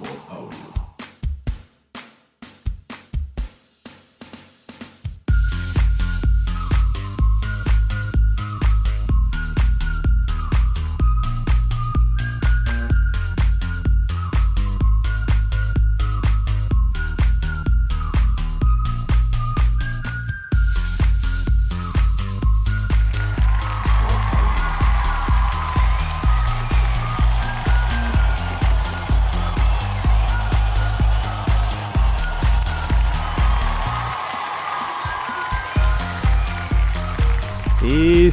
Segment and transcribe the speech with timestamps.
[0.00, 0.87] gospel of you.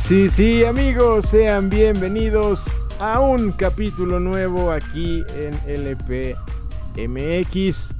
[0.05, 2.65] Sí, sí, amigos, sean bienvenidos
[2.99, 5.55] a un capítulo nuevo aquí en
[6.95, 7.95] LPMX.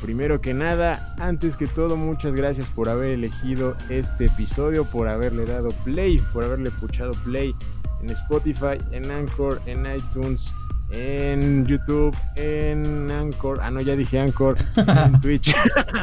[0.00, 5.44] Primero que nada, antes que todo, muchas gracias por haber elegido este episodio, por haberle
[5.44, 7.56] dado play, por haberle puchado play
[8.02, 10.54] en Spotify, en Anchor, en iTunes,
[10.92, 15.52] en YouTube, en Anchor, ah no, ya dije Anchor, en Twitch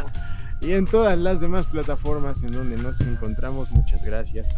[0.61, 3.71] y en todas las demás plataformas en donde nos encontramos.
[3.71, 4.53] Muchas gracias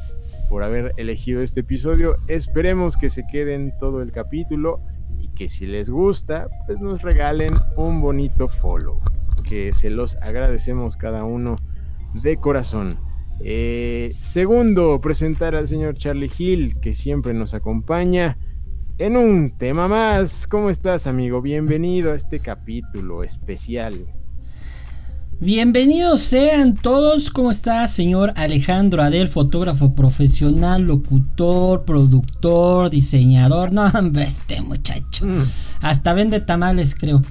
[0.52, 2.18] por haber elegido este episodio.
[2.28, 4.82] Esperemos que se queden todo el capítulo
[5.18, 9.00] y que si les gusta, pues nos regalen un bonito follow,
[9.48, 11.56] que se los agradecemos cada uno
[12.22, 13.00] de corazón.
[13.40, 18.38] Eh, segundo, presentar al señor Charlie Hill, que siempre nos acompaña
[18.98, 20.48] en un tema más.
[20.48, 21.42] ¿Cómo estás, amigo?
[21.42, 24.06] Bienvenido a este capítulo especial.
[25.44, 33.72] Bienvenidos sean todos, ¿cómo está señor Alejandro Adel, fotógrafo profesional, locutor, productor, diseñador?
[33.72, 35.26] No, hombre, este muchacho.
[35.26, 35.42] Mm.
[35.82, 37.24] Hasta vende tamales, creo.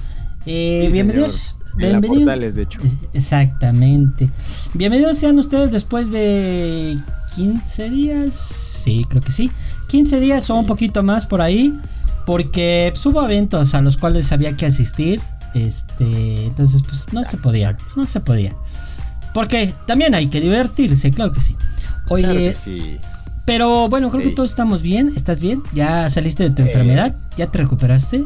[0.45, 1.55] Eh, Sí, bienvenidos.
[1.77, 2.17] bienvenidos.
[2.17, 2.81] Portales, de hecho.
[3.13, 4.29] Exactamente.
[4.73, 6.97] Bienvenidos sean ustedes después de
[7.37, 8.33] 15 días.
[8.33, 9.49] Sí, creo que sí.
[9.87, 11.73] 15 días o un poquito más por ahí.
[12.25, 15.21] Porque pues, hubo eventos a los cuales había que asistir.
[15.53, 17.77] Este, entonces, pues no se podía.
[17.95, 18.55] No se podía.
[19.33, 21.55] Porque también hay que divertirse, claro que sí.
[22.09, 22.97] Oye, Claro que sí.
[23.45, 25.13] pero bueno, creo que todos estamos bien.
[25.15, 25.63] ¿Estás bien?
[25.73, 27.15] ¿Ya saliste de tu enfermedad?
[27.37, 28.25] ¿Ya te recuperaste?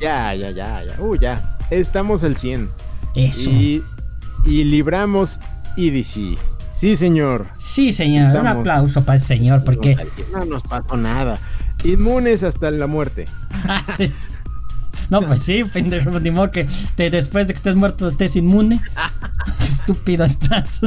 [0.00, 1.00] Ya, ya, ya, ya.
[1.00, 1.56] Uh, ya.
[1.70, 2.68] Estamos al 100.
[3.14, 3.50] Eso.
[3.50, 3.82] Y,
[4.44, 5.38] y libramos
[5.76, 6.38] EDC.
[6.72, 7.46] Sí, señor.
[7.58, 8.30] Sí, señor.
[8.40, 9.96] Un aplauso para el señor, porque
[10.32, 11.38] No nos pasó nada.
[11.84, 13.26] Inmunes hasta la muerte.
[15.10, 18.80] No, pues sí, pendejo, ni modo que te- después de que estés muerto estés inmune.
[19.58, 20.80] Qué estúpido estás.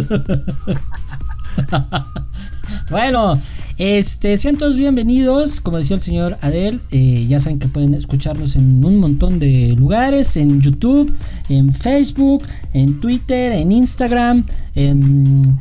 [2.89, 3.33] bueno,
[3.78, 5.59] este, sean todos bienvenidos.
[5.59, 9.75] Como decía el señor Adel, eh, ya saben que pueden escucharnos en un montón de
[9.78, 11.13] lugares: en YouTube,
[11.50, 14.45] en Facebook, en Twitter, en Instagram,
[14.75, 15.57] en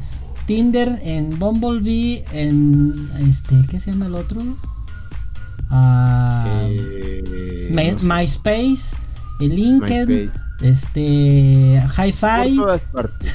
[0.47, 2.95] Tinder, en Bumblebee, en
[3.28, 4.41] este, ¿qué se llama el otro?
[5.75, 8.06] Ah, Eh, My- no sé.
[8.06, 8.94] MySpace,
[9.41, 10.69] el LinkedIn, MySpace.
[10.69, 12.56] este, Por Hi-Fi.
[12.56, 13.33] todas partes.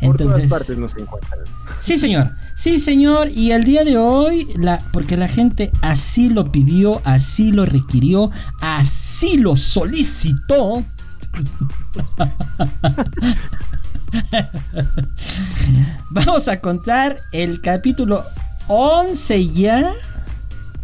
[0.00, 1.40] Por Entonces, todas partes nos encuentran.
[1.78, 3.28] sí, señor, sí, señor.
[3.28, 8.30] Y el día de hoy, la, porque la gente así lo pidió, así lo requirió,
[8.62, 10.82] así lo solicitó.
[16.10, 18.24] Vamos a contar el capítulo
[18.68, 19.92] 11 ya.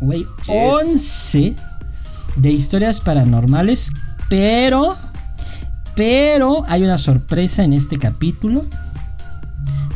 [0.00, 0.84] Güey, Yes.
[0.94, 1.56] 11
[2.36, 3.90] de historias paranormales.
[4.28, 4.96] Pero,
[5.94, 8.64] pero hay una sorpresa en este capítulo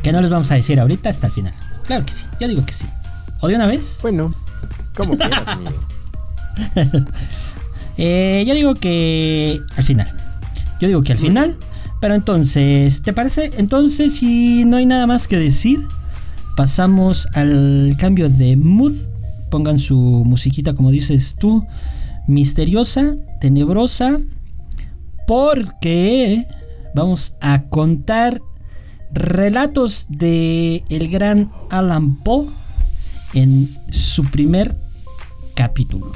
[0.02, 1.52] que no les vamos a decir ahorita hasta el final.
[1.86, 2.86] Claro que sí, yo digo que sí.
[3.40, 3.98] ¿O de una vez?
[4.02, 4.34] Bueno,
[4.96, 5.72] como quieras, amigo.
[7.96, 10.10] Eh, yo digo que al final.
[10.80, 11.56] Yo digo que al final.
[12.00, 13.50] Pero entonces, ¿te parece?
[13.58, 15.86] Entonces, si no hay nada más que decir,
[16.56, 18.94] pasamos al cambio de mood.
[19.50, 21.66] Pongan su musiquita, como dices tú,
[22.26, 24.18] misteriosa, tenebrosa,
[25.26, 26.46] porque
[26.94, 28.40] vamos a contar
[29.12, 32.46] relatos de el gran Alan Poe
[33.34, 34.76] en su primer
[35.54, 36.12] capítulo.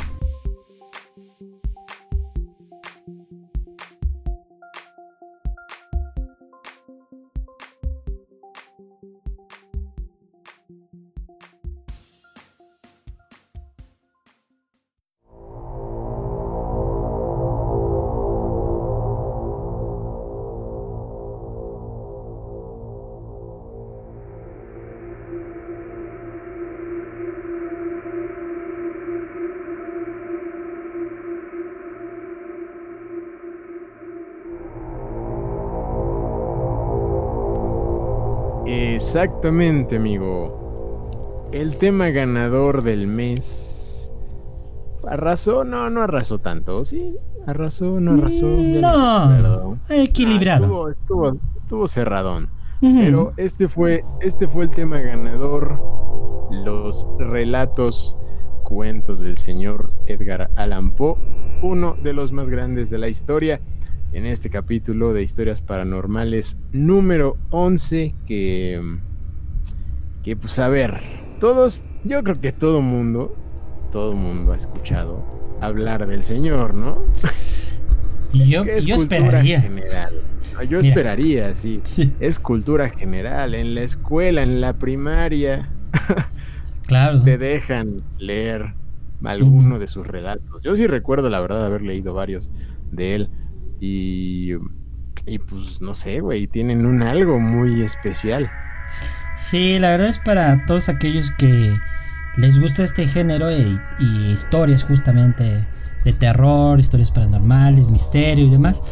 [39.06, 41.10] Exactamente, amigo.
[41.52, 44.10] El tema ganador del mes
[45.06, 47.18] arrasó, no, no arrasó tanto, ¿sí?
[47.46, 48.46] Arrasó, no arrasó.
[48.46, 50.86] No, equilibrado.
[50.86, 52.48] Ah, estuvo, estuvo, cerradón.
[52.80, 55.78] Pero este fue, este fue el tema ganador.
[56.50, 58.16] Los relatos,
[58.62, 61.16] cuentos del señor Edgar Allan Poe,
[61.62, 63.60] uno de los más grandes de la historia.
[64.14, 68.80] En este capítulo de historias paranormales número 11 que
[70.22, 71.00] que pues a ver,
[71.38, 73.34] todos, yo creo que todo mundo,
[73.92, 75.22] todo mundo ha escuchado
[75.60, 77.02] hablar del Señor, ¿no?
[78.32, 79.60] Yo, yo esperaría.
[79.60, 80.10] General.
[80.68, 81.80] Yo esperaría, sí.
[82.18, 83.54] Es cultura general.
[83.54, 85.68] En la escuela, en la primaria.
[86.86, 87.22] Claro.
[87.22, 88.74] te dejan leer
[89.24, 90.62] alguno de sus relatos.
[90.62, 92.50] Yo sí recuerdo, la verdad, haber leído varios
[92.92, 93.30] de él.
[93.86, 94.54] Y,
[95.26, 98.50] y pues no sé, güey, tienen un algo muy especial.
[99.36, 101.76] Sí, la verdad es para todos aquellos que
[102.38, 103.78] les gusta este género y,
[104.32, 105.66] historias justamente
[106.04, 108.82] de terror, historias paranormales, misterio y demás,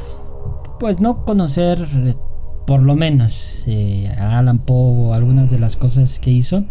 [0.78, 1.78] pues no conocer
[2.66, 6.64] por lo menos eh, a Alan Poe o algunas de las cosas que hizo,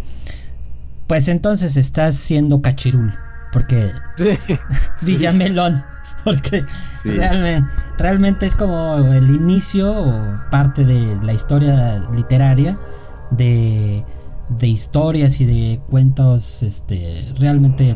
[1.07, 3.13] pues entonces estás siendo cachirul,
[3.51, 3.91] porque
[4.95, 5.83] sí, Villamelón,
[6.25, 6.65] porque
[7.05, 12.77] realmente, realmente es como el inicio o parte de la historia literaria
[13.31, 14.05] de,
[14.49, 17.95] de historias y de cuentos este, realmente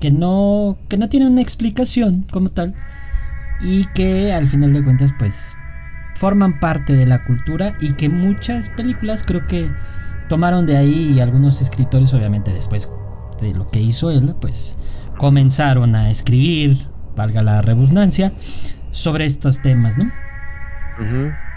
[0.00, 2.74] que no, que no tienen una explicación como tal
[3.60, 5.56] y que al final de cuentas pues
[6.14, 9.74] forman parte de la cultura y que muchas películas creo que
[10.28, 12.90] tomaron de ahí y algunos escritores obviamente después
[13.40, 14.76] de lo que hizo él pues
[15.18, 18.32] comenzaron a escribir valga la redundancia
[18.90, 20.10] sobre estos temas no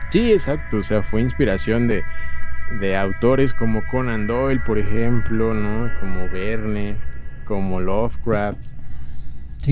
[0.09, 2.03] sí exacto o sea fue inspiración de
[2.79, 5.89] de autores como Conan Doyle, por ejemplo, ¿no?
[5.99, 6.95] Como Verne,
[7.45, 8.77] como Lovecraft,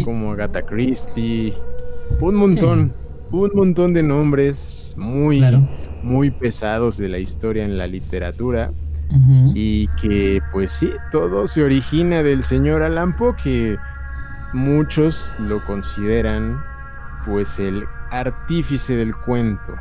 [0.04, 1.54] como Agatha Christie,
[2.20, 2.94] un montón,
[3.32, 5.44] un montón de nombres muy,
[6.04, 8.72] muy pesados de la historia en la literatura.
[9.54, 13.78] Y que pues sí, todo se origina del señor Allan Poe, que
[14.54, 16.64] muchos lo consideran
[17.26, 19.74] pues el artífice del cuento.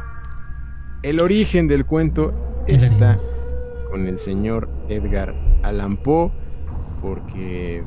[1.02, 3.18] El origen del cuento está
[3.90, 6.30] con el señor Edgar Allan Poe,
[7.02, 7.82] porque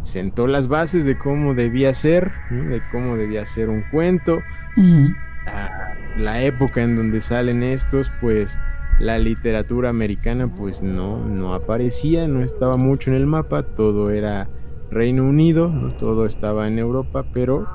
[0.00, 4.40] sentó las bases de cómo debía ser, de cómo debía ser un cuento.
[6.16, 8.60] la época en donde salen estos, pues
[8.98, 14.48] la literatura americana pues no, no aparecía, no estaba mucho en el mapa, todo era
[14.90, 17.66] Reino Unido, todo estaba en Europa, pero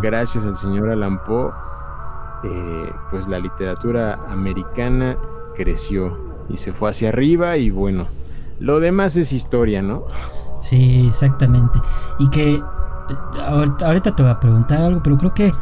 [0.00, 1.50] gracias al señor Allan Poe,
[2.44, 5.16] eh, pues la literatura americana
[5.56, 6.16] creció
[6.48, 8.06] y se fue hacia arriba y bueno,
[8.60, 10.04] lo demás es historia, ¿no?
[10.60, 11.80] Sí, exactamente.
[12.18, 12.62] Y que eh,
[13.44, 15.52] ahorita, te voy a preguntar algo, pero creo que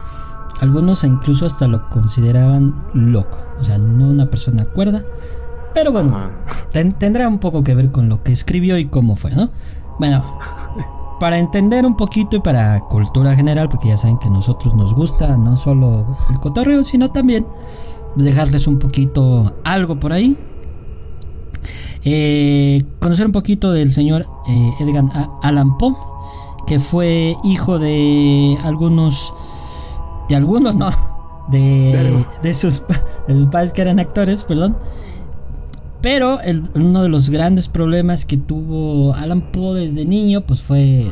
[0.60, 5.04] algunos incluso hasta lo consideraban loco, o sea, no una persona cuerda,
[5.74, 6.30] pero bueno,
[6.98, 9.50] tendrá un poco que ver con lo que escribió y cómo fue, ¿no?
[9.98, 10.22] Bueno,
[11.18, 14.94] para entender un poquito y para cultura general, porque ya saben que a nosotros nos
[14.94, 17.46] gusta no solo el cotorreo, sino también
[18.16, 20.36] dejarles un poquito algo por ahí.
[22.04, 25.04] Eh, conocer un poquito del señor eh, Edgar
[25.42, 25.94] Allan Poe,
[26.66, 29.34] que fue hijo de algunos,
[30.28, 30.90] de algunos no,
[31.48, 32.82] de, de, sus,
[33.50, 34.76] padres que eran actores, perdón.
[36.02, 36.38] Pero
[36.74, 41.06] uno de los grandes problemas que tuvo Alan Poe desde niño, pues fue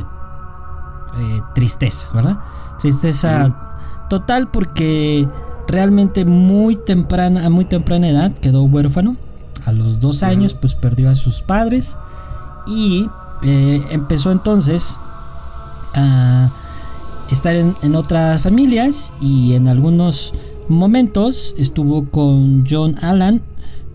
[1.17, 2.37] eh, tristezas, ¿verdad?
[2.79, 5.27] Tristeza total porque
[5.67, 9.17] realmente muy temprana, a muy temprana edad quedó huérfano.
[9.65, 11.97] A los dos años pues perdió a sus padres
[12.67, 13.09] y
[13.43, 14.97] eh, empezó entonces
[15.95, 16.51] a
[17.31, 20.33] estar en, otras familias y en algunos
[20.67, 23.41] momentos estuvo con John Allen,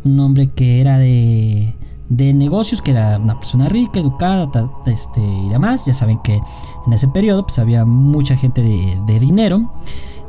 [0.04, 1.74] un hombre que era de,
[2.08, 4.50] de negocios, que era una persona rica, educada
[4.86, 5.86] este, y demás.
[5.86, 6.40] Ya saben que
[6.86, 9.70] en ese periodo pues había mucha gente de, de dinero.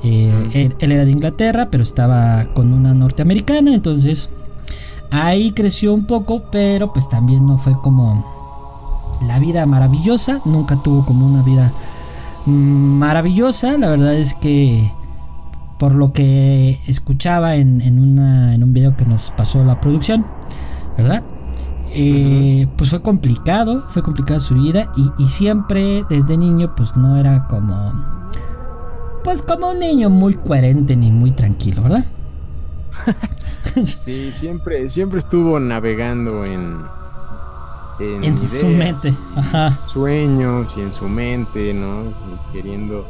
[0.03, 4.29] Eh, él, era de Inglaterra, pero estaba con una norteamericana, entonces
[5.11, 8.25] ahí creció un poco, pero pues también no fue como
[9.21, 11.71] la vida maravillosa, nunca tuvo como una vida
[12.45, 14.91] maravillosa, la verdad es que
[15.81, 20.23] por lo que escuchaba en, en, un video que nos pasó la producción,
[20.95, 21.23] ¿verdad?
[21.89, 27.17] Eh, pues fue complicado, fue complicada su vida y, y siempre desde niño pues no
[27.17, 27.75] era como
[29.23, 32.05] pues como un niño muy coherente ni muy tranquilo, ¿verdad?
[33.83, 36.77] sí, siempre, siempre estuvo navegando en,
[37.99, 39.79] en, su mente, Ajá.
[39.87, 42.13] sueños y en su mente, ¿no?
[42.53, 43.07] queriendo,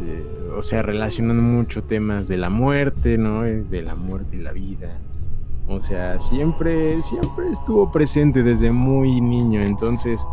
[0.00, 3.42] eh, o sea, relacionando mucho temas de la muerte, ¿no?
[3.42, 4.98] De la muerte y la vida.
[5.68, 10.26] O sea, siempre, siempre estuvo presente desde muy niño, entonces,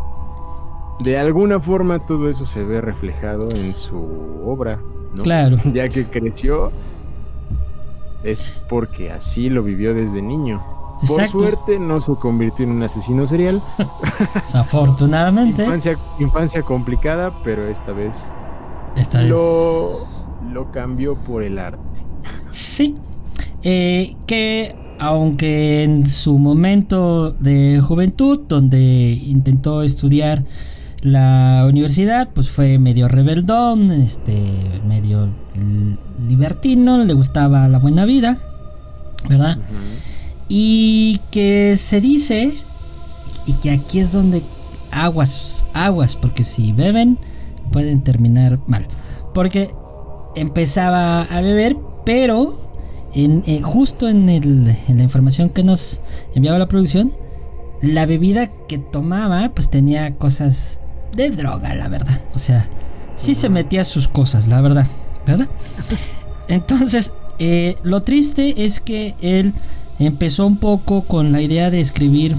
[1.00, 3.98] de alguna forma todo eso se ve reflejado en su
[4.46, 4.80] obra,
[5.16, 5.24] ¿no?
[5.24, 5.58] Claro.
[5.74, 6.72] Ya que creció,
[8.24, 10.62] es porque así lo vivió desde niño.
[11.08, 13.62] Por suerte no se convirtió en un asesino serial.
[14.34, 15.64] Desafortunadamente.
[15.64, 18.34] infancia, infancia complicada, pero esta vez
[18.96, 20.08] esta lo,
[20.52, 22.02] lo cambió por el arte.
[22.52, 22.96] Sí.
[23.64, 30.44] Eh, que aunque en su momento de juventud, donde intentó estudiar
[31.02, 35.30] la universidad, pues fue medio rebeldón, este, medio
[36.28, 38.40] libertino, le gustaba la buena vida,
[39.30, 39.58] ¿verdad?
[40.50, 42.52] Y que se dice,
[43.46, 44.44] y que aquí es donde
[44.92, 47.18] aguas, aguas, porque si beben
[47.70, 48.86] pueden terminar mal.
[49.34, 49.72] Porque
[50.36, 52.60] empezaba a beber, pero
[53.14, 56.02] en, eh, justo en, el, en la información que nos
[56.36, 57.12] enviaba la producción,
[57.82, 60.82] la bebida que tomaba pues tenía cosas
[61.16, 62.22] de droga, la verdad.
[62.34, 62.70] O sea,
[63.16, 64.88] sí se metía sus cosas, la verdad,
[65.26, 65.48] ¿verdad?
[66.48, 69.54] Entonces, eh, lo triste es que él
[69.98, 72.36] empezó un poco con la idea de escribir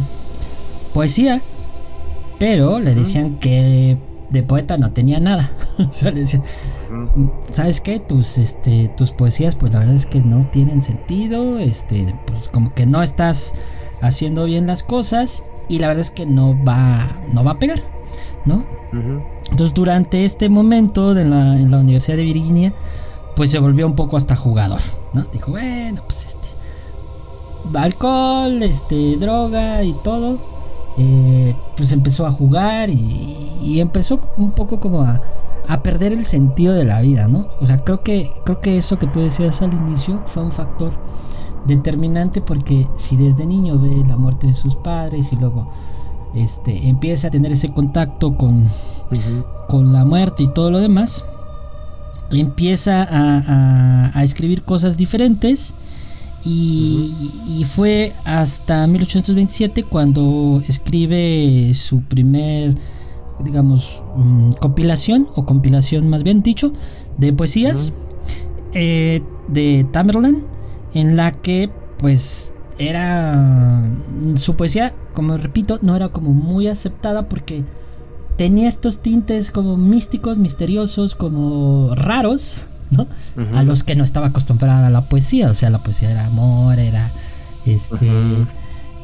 [0.93, 1.43] poesía,
[2.39, 3.99] pero le decían que
[4.31, 5.53] de poeta no tenía nada.
[5.79, 6.43] o sea, le decían,
[7.51, 7.99] ¿sabes qué?
[7.99, 12.75] Tus, este, tus poesías, pues la verdad es que no tienen sentido, este, pues como
[12.75, 13.55] que no estás
[14.01, 17.81] haciendo bien las cosas y la verdad es que no va, no va a pegar,
[18.45, 18.65] ¿no?
[19.51, 22.73] Entonces durante este momento de la, en la Universidad de Virginia,
[23.37, 24.81] pues se volvió un poco hasta jugador,
[25.13, 25.25] ¿no?
[25.33, 26.49] Dijo, bueno, pues este,
[27.75, 30.39] alcohol, este, droga y todo,
[30.97, 35.21] eh, pues empezó a jugar y, empezó un poco como a,
[35.85, 37.47] perder el sentido de la vida, ¿no?
[37.61, 40.93] O sea, creo que, creo que eso que tú decías al inicio fue un factor
[41.67, 45.69] determinante porque si desde niño ve la muerte de sus padres y luego
[46.35, 48.67] este, empieza a tener ese contacto con,
[49.69, 51.25] con la muerte y todo lo demás,
[52.33, 55.75] empieza a, a escribir cosas diferentes
[56.45, 62.77] y, fue hasta 1827 cuando escribe su primer,
[63.45, 66.73] digamos, mm, compilación, o compilación más bien dicho,
[67.19, 67.93] de poesías
[68.73, 70.45] eh, de Tamerlan,
[70.95, 73.85] en la que pues era
[74.35, 77.63] su poesía, como repito, no era como muy aceptada porque
[78.39, 82.71] tenía estos tintes como místicos, misteriosos, como raros,
[83.55, 87.13] a los que no estaba acostumbrada la poesía, o sea, la poesía era amor, era
[87.67, 88.09] este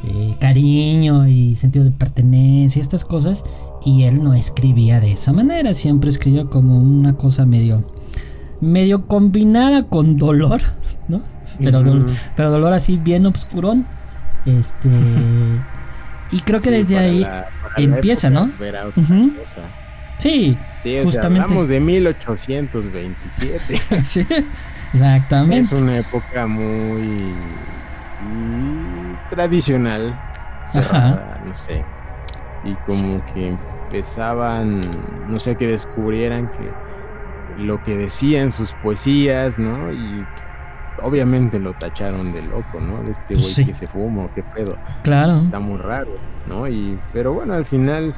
[0.04, 3.44] eh, cariño y sentido de pertenencia, estas cosas,
[3.84, 7.84] y él no escribía de esa manera, siempre escribía como una cosa medio
[8.60, 10.60] medio combinada con dolor,
[11.08, 11.22] ¿no?
[11.58, 11.82] Pero,
[12.34, 13.86] pero dolor así bien obscurón.
[14.44, 14.88] Este
[16.30, 17.26] y creo que desde ahí
[17.76, 18.50] empieza, ¿no?
[20.18, 20.58] Sí,
[21.02, 21.42] justamente.
[21.42, 23.76] hablamos de 1827.
[24.02, 24.26] sí,
[24.92, 25.58] exactamente.
[25.58, 27.34] Es una época muy,
[29.28, 30.18] tradicional,
[30.62, 31.84] cerrada, no sé.
[32.64, 33.56] Y como que
[33.86, 34.80] empezaban,
[35.28, 36.72] no sé, que descubrieran que
[37.62, 39.92] lo que decían sus poesías, ¿no?
[39.92, 40.26] Y
[41.02, 43.02] obviamente lo tacharon de loco, ¿no?
[43.02, 44.76] De este güey que se fuma, qué pedo.
[45.02, 45.36] Claro.
[45.36, 46.14] Está muy raro,
[46.46, 46.68] ¿no?
[46.68, 48.14] Y, pero bueno, al final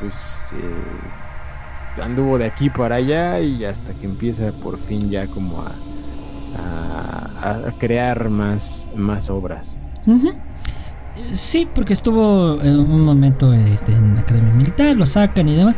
[0.00, 5.62] pues eh, anduvo de aquí para allá y hasta que empieza por fin ya como
[5.62, 5.72] a,
[6.56, 9.78] a, crear más, más obras.
[11.32, 15.76] Sí, porque estuvo en un momento este, en la Academia Militar, lo sacan y demás,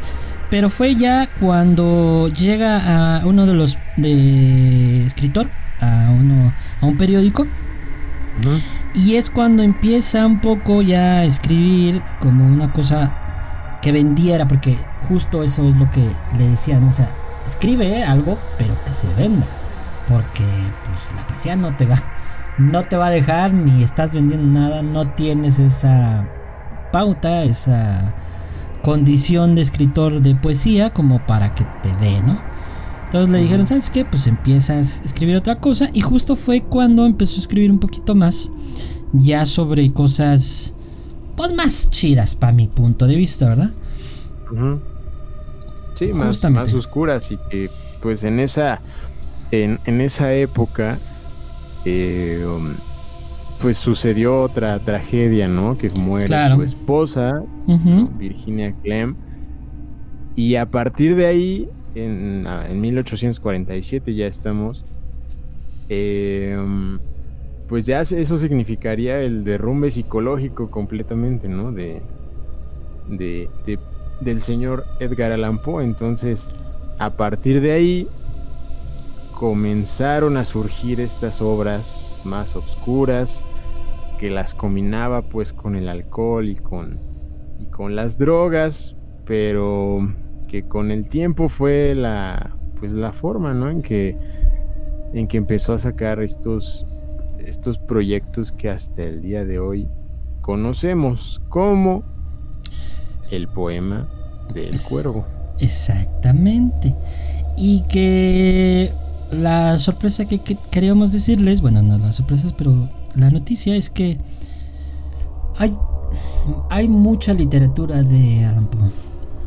[0.51, 5.51] pero fue ya cuando llega a uno de los de escritor,
[5.81, 7.47] a uno a un periódico.
[8.95, 13.30] Y es cuando empieza un poco ya a escribir como una cosa
[13.81, 18.77] que vendiera, porque justo eso es lo que le decían, o sea, escribe algo, pero
[18.77, 19.57] que se venda,
[20.07, 22.03] porque pues la poesía no te va,
[22.57, 26.29] no te va a dejar ni estás vendiendo nada, no tienes esa
[26.91, 28.15] pauta, esa
[28.83, 32.45] condición de escritor de poesía como para que te dé, ¿no?
[33.05, 34.05] Entonces le dijeron, ¿sabes qué?
[34.05, 38.15] Pues empiezas a escribir otra cosa y justo fue cuando empezó a escribir un poquito
[38.15, 38.51] más
[39.13, 40.75] ya sobre cosas
[41.41, 43.71] pues más chidas para mi punto de vista, ¿verdad?
[45.95, 47.71] Sí, más, más, oscuras y que
[48.03, 48.83] pues en esa
[49.51, 50.99] en, esa época
[51.87, 52.75] eh, um,
[53.59, 55.79] pues sucedió otra tragedia, ¿no?
[55.79, 57.43] Que muere su esposa,
[58.19, 59.15] Virginia Clem.
[60.37, 62.45] Y a partir de ahí, en,
[62.79, 64.85] 1847 ya estamos,
[65.89, 66.99] em,
[67.71, 71.71] pues ya eso significaría el derrumbe psicológico completamente, ¿no?
[71.71, 72.03] De,
[73.07, 73.49] de,
[74.21, 75.85] del señor Edgar Allan Poe.
[75.85, 76.53] Entonces,
[76.99, 78.09] a partir de ahí,
[79.39, 83.47] comenzaron a surgir estas obras más obscuras
[84.19, 86.99] que las combinaba pues con el alcohol y con,
[87.61, 90.13] y con las drogas, pero
[90.49, 93.71] que con el tiempo fue la pues la forma, ¿no?
[93.71, 94.17] En que
[95.13, 96.90] en que empezó a sacar estos
[97.51, 99.89] estos proyectos que hasta el día de hoy
[100.41, 102.03] conocemos como
[103.31, 104.09] el poema
[104.55, 105.27] del cuervo.
[105.59, 106.95] Exactamente.
[107.57, 108.95] Y que
[109.31, 110.41] la sorpresa que,
[110.71, 114.19] queríamos decirles, bueno, no las sorpresas, pero la noticia es que
[115.59, 115.77] hay,
[116.71, 118.91] hay mucha literatura de Alan Poe,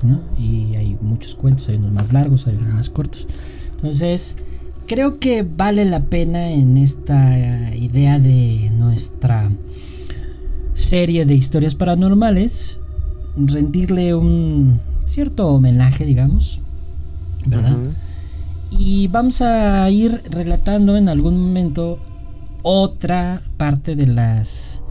[0.03, 0.19] ¿no?
[0.38, 3.27] Y hay muchos cuentos, hay unos más largos, hay unos más cortos.
[3.75, 4.38] Entonces,
[4.87, 9.49] creo que vale la pena en esta idea de nuestra
[10.73, 12.79] serie de historias paranormales
[13.37, 16.61] rendirle un cierto homenaje, digamos,
[17.45, 17.77] ¿verdad?
[18.71, 21.99] Y vamos a ir relatando en algún momento
[22.63, 24.81] otra parte de las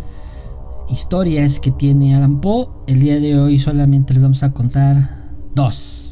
[0.89, 2.69] historias que tiene Alan Poe.
[2.87, 5.09] El día de hoy solamente les vamos a contar
[5.55, 6.12] dos.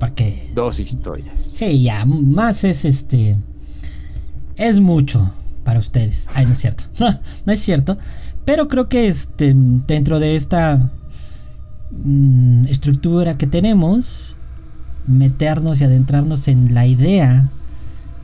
[0.00, 0.50] Porque.
[0.54, 1.40] Dos historias.
[1.40, 3.36] Sí, ya, más es este.
[4.56, 6.26] Es mucho para ustedes.
[6.34, 6.84] Ay, no es cierto.
[7.46, 7.96] no es cierto.
[8.44, 10.90] Pero creo que este, dentro de esta
[11.92, 14.38] mm, estructura que tenemos,
[15.06, 17.50] meternos y adentrarnos en la idea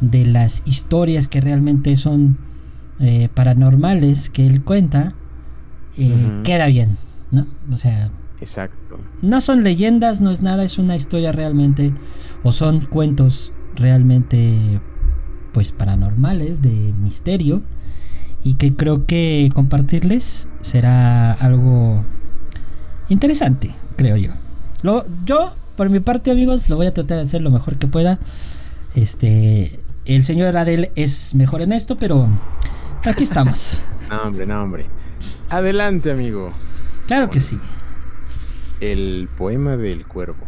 [0.00, 2.38] de las historias que realmente son
[3.00, 5.14] eh, paranormales que él cuenta,
[5.99, 6.97] eh, queda bien,
[7.30, 7.47] ¿no?
[7.71, 8.99] O sea, exacto.
[9.23, 11.93] No son leyendas, no es nada, es una historia realmente,
[12.43, 14.81] o son cuentos realmente,
[15.52, 17.63] pues paranormales, de misterio,
[18.43, 22.04] y que creo que compartirles será algo
[23.08, 24.30] interesante, creo yo.
[24.82, 27.87] Lo, yo por mi parte, amigos, lo voy a tratar de hacer lo mejor que
[27.87, 28.19] pueda.
[28.95, 32.28] Este, el señor Adel es mejor en esto, pero
[33.04, 33.82] aquí estamos.
[34.11, 34.87] no, hombre, no, hombre.
[35.50, 36.50] Adelante, amigo.
[37.06, 37.58] Claro que sí.
[38.80, 40.47] El poema del cuervo.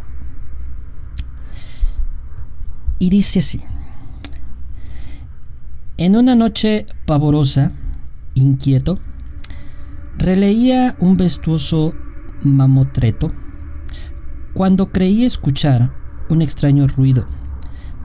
[2.99, 3.61] Y dice así.
[5.97, 7.71] En una noche pavorosa,
[8.35, 8.99] inquieto,
[10.17, 11.95] releía un vestuoso
[12.43, 13.29] mamotreto
[14.53, 15.91] cuando creí escuchar
[16.29, 17.25] un extraño ruido,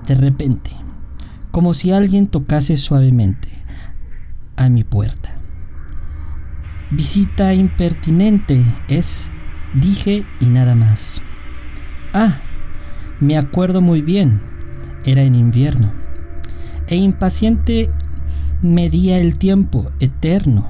[0.06, 0.70] de repente,
[1.50, 3.48] como si alguien tocase suavemente
[4.56, 5.34] a mi puerta.
[6.90, 9.32] Visita impertinente es,
[9.74, 11.22] dije y nada más.
[12.12, 12.44] Ah,
[13.18, 14.40] me acuerdo muy bien,
[15.02, 15.92] era en invierno,
[16.87, 17.92] e impaciente
[18.62, 20.66] medía el tiempo eterno,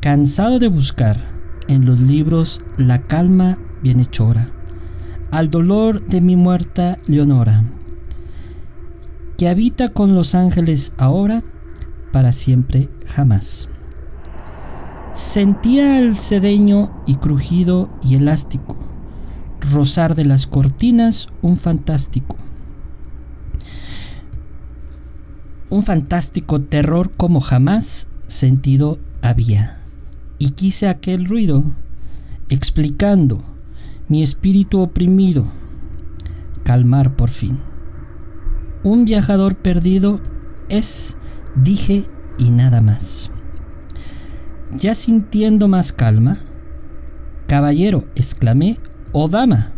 [0.00, 4.52] cansado de buscar en los libros la calma bienhechora
[5.30, 7.62] al dolor de mi muerta Leonora,
[9.36, 11.42] que habita con los ángeles ahora,
[12.12, 13.68] para siempre jamás.
[15.18, 18.76] Sentía el sedeño y crujido y elástico,
[19.72, 22.36] rozar de las cortinas un fantástico.
[25.70, 29.80] Un fantástico terror como jamás sentido había.
[30.38, 31.64] Y quise aquel ruido,
[32.48, 33.42] explicando
[34.06, 35.48] mi espíritu oprimido,
[36.62, 37.58] calmar por fin.
[38.84, 40.20] Un viajador perdido
[40.68, 41.16] es,
[41.56, 42.04] dije,
[42.38, 43.32] y nada más.
[44.70, 46.38] Ya sintiendo más calma,
[47.46, 48.78] caballero, exclamé,
[49.12, 49.72] oh, dama,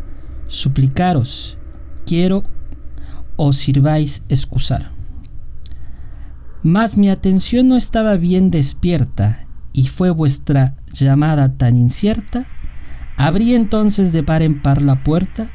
[0.47, 1.59] suplicaros,
[2.05, 2.45] quiero
[3.37, 4.91] os sirváis excusar.
[6.63, 12.49] Mas mi atención no estaba bien despierta y fue vuestra llamada tan incierta
[13.21, 15.53] Abrí entonces de par en par la puerta,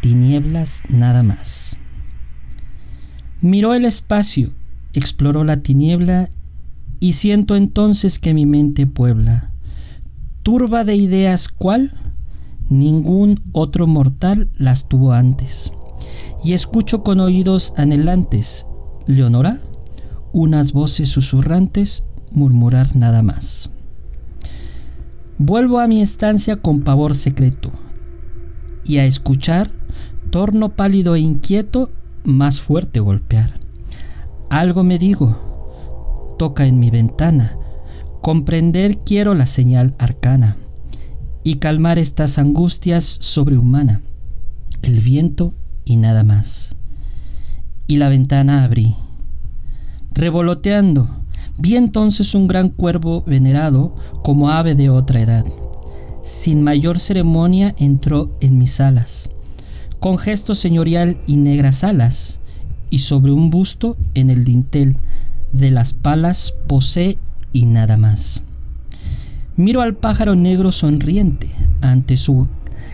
[0.00, 1.78] tinieblas nada más.
[3.40, 4.52] Miró el espacio,
[4.92, 6.28] exploró la tiniebla
[7.00, 9.52] y siento entonces que mi mente puebla,
[10.42, 11.92] turba de ideas cual
[12.68, 15.72] ningún otro mortal las tuvo antes.
[16.44, 18.66] Y escucho con oídos anhelantes,
[19.06, 19.60] Leonora,
[20.32, 23.70] unas voces susurrantes murmurar nada más.
[25.38, 27.70] Vuelvo a mi estancia con pavor secreto
[28.84, 29.70] y a escuchar,
[30.30, 31.90] torno pálido e inquieto,
[32.24, 33.52] más fuerte golpear.
[34.48, 35.55] Algo me digo,
[36.36, 37.58] toca en mi ventana.
[38.22, 40.56] Comprender quiero la señal arcana
[41.44, 44.02] y calmar estas angustias sobrehumana.
[44.82, 46.74] El viento y nada más.
[47.86, 48.96] Y la ventana abrí.
[50.12, 51.08] Revoloteando,
[51.58, 53.94] vi entonces un gran cuervo venerado
[54.24, 55.44] como ave de otra edad.
[56.24, 59.30] Sin mayor ceremonia entró en mis alas,
[60.00, 62.40] con gesto señorial y negras alas,
[62.90, 64.96] y sobre un busto en el dintel
[65.56, 67.18] de las palas posé
[67.52, 68.44] y nada más.
[69.56, 72.46] Miro al pájaro negro sonriente ante su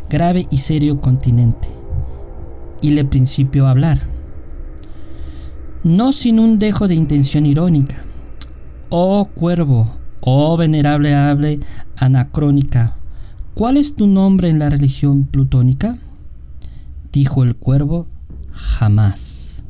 [0.08, 1.68] grave y serio continente,
[2.80, 4.00] y le principio a hablar,
[5.82, 8.04] no sin un dejo de intención irónica.
[8.90, 11.58] Oh cuervo, oh venerable ave
[11.96, 12.96] anacrónica,
[13.54, 15.98] ¿cuál es tu nombre en la religión plutónica?
[17.12, 18.06] Dijo el cuervo,
[18.52, 19.64] jamás.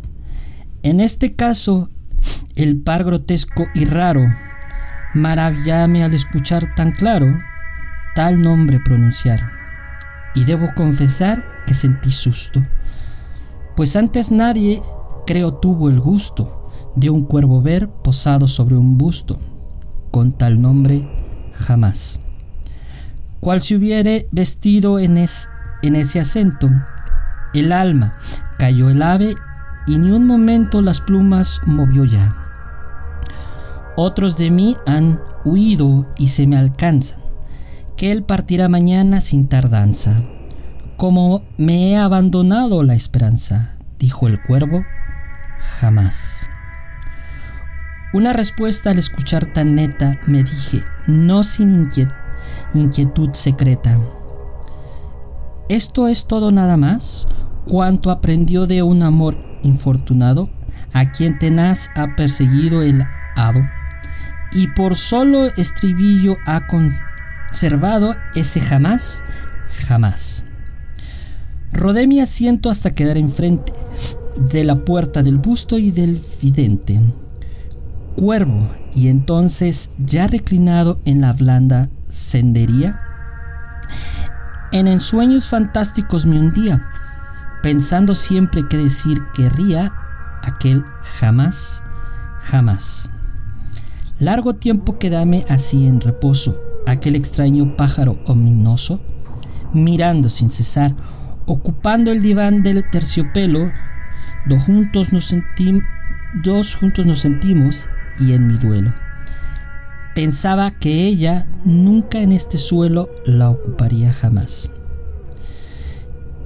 [0.82, 1.88] En este caso,
[2.56, 4.24] el par grotesco y raro,
[5.14, 7.34] maravillame al escuchar tan claro
[8.14, 9.40] tal nombre pronunciar.
[10.34, 12.62] Y debo confesar que sentí susto,
[13.76, 14.82] pues antes nadie,
[15.26, 19.38] creo, tuvo el gusto de un cuervo ver posado sobre un busto,
[20.10, 21.08] con tal nombre
[21.52, 22.20] jamás.
[23.40, 26.70] Cual si hubiere vestido en, en ese acento,
[27.54, 28.16] el alma
[28.58, 29.34] cayó el ave
[29.86, 32.34] y ni un momento las plumas movió ya.
[33.96, 37.20] Otros de mí han huido y se me alcanzan,
[37.96, 40.22] que él partirá mañana sin tardanza.
[40.96, 44.84] Como me he abandonado la esperanza, dijo el cuervo,
[45.80, 46.48] jamás.
[48.12, 51.90] Una respuesta al escuchar tan neta me dije, no sin
[52.74, 53.98] inquietud secreta.
[55.68, 57.26] ¿Esto es todo nada más?
[57.66, 60.48] ¿Cuánto aprendió de un amor infortunado
[60.92, 63.04] a quien tenaz ha perseguido el
[63.36, 63.62] hado?
[64.54, 69.22] y por solo estribillo ha conservado ese jamás,
[69.86, 70.44] jamás.
[71.72, 73.72] Rodé mi asiento hasta quedar enfrente
[74.36, 77.00] de la puerta del busto y del vidente.
[78.16, 83.00] Cuervo, y entonces ya reclinado en la blanda sendería,
[84.70, 86.90] en ensueños fantásticos me hundía,
[87.62, 89.92] pensando siempre que decir querría
[90.42, 90.84] aquel
[91.20, 91.82] jamás,
[92.42, 93.08] jamás.
[94.18, 99.00] Largo tiempo quedame así en reposo, aquel extraño pájaro ominoso,
[99.72, 100.94] mirando sin cesar,
[101.46, 103.70] ocupando el diván del terciopelo,
[104.46, 105.34] dos juntos nos,
[106.42, 107.88] dos juntos nos sentimos
[108.20, 108.92] y en mi duelo.
[110.14, 114.70] Pensaba que ella nunca en este suelo la ocuparía jamás.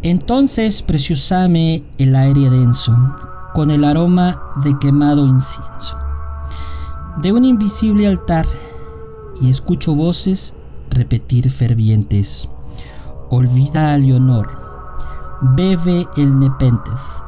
[0.03, 2.97] Entonces preciosame el aire denso,
[3.55, 5.99] con el aroma de quemado incienso
[7.17, 8.45] de un invisible altar
[9.41, 10.55] y escucho voces
[10.91, 12.49] repetir fervientes.
[13.31, 14.49] Olvida a Leonor,
[15.57, 17.23] bebe el Nepentes,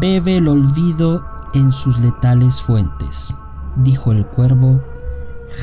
[0.00, 3.34] bebe el olvido en sus letales fuentes,
[3.76, 4.80] dijo el cuervo,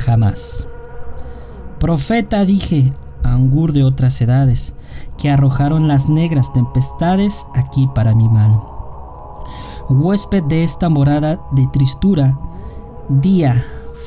[0.06, 0.68] jamás.
[1.80, 4.76] Profeta dije, angur de otras edades,
[5.18, 8.60] que arrojaron las negras tempestades aquí para mi mal.
[9.90, 12.38] Huésped de esta morada de tristura,
[13.10, 13.62] Día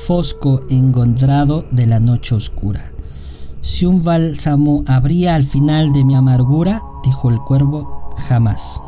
[0.05, 2.91] fosco engondrado de la noche oscura.
[3.61, 8.79] Si un bálsamo habría al final de mi amargura, dijo el cuervo, jamás.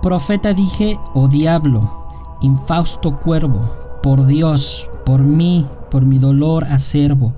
[0.00, 1.90] Profeta dije, oh diablo,
[2.40, 3.60] infausto cuervo,
[4.02, 7.34] por Dios, por mí, por mi dolor acervo,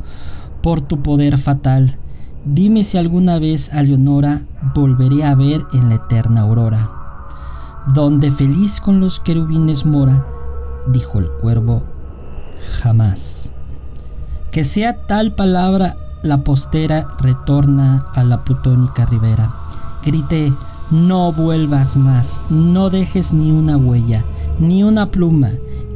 [0.62, 1.98] por tu poder fatal,
[2.44, 4.42] dime si alguna vez a Leonora
[4.74, 6.90] volveré a ver en la eterna aurora,
[7.94, 10.24] donde feliz con los querubines mora,
[10.92, 11.82] dijo el cuervo,
[12.80, 13.52] jamás.
[14.50, 19.54] Que sea tal palabra la postera retorna a la putónica ribera.
[20.04, 20.52] Grité,
[20.90, 24.24] no vuelvas más, no dejes ni una huella,
[24.58, 25.50] ni una pluma,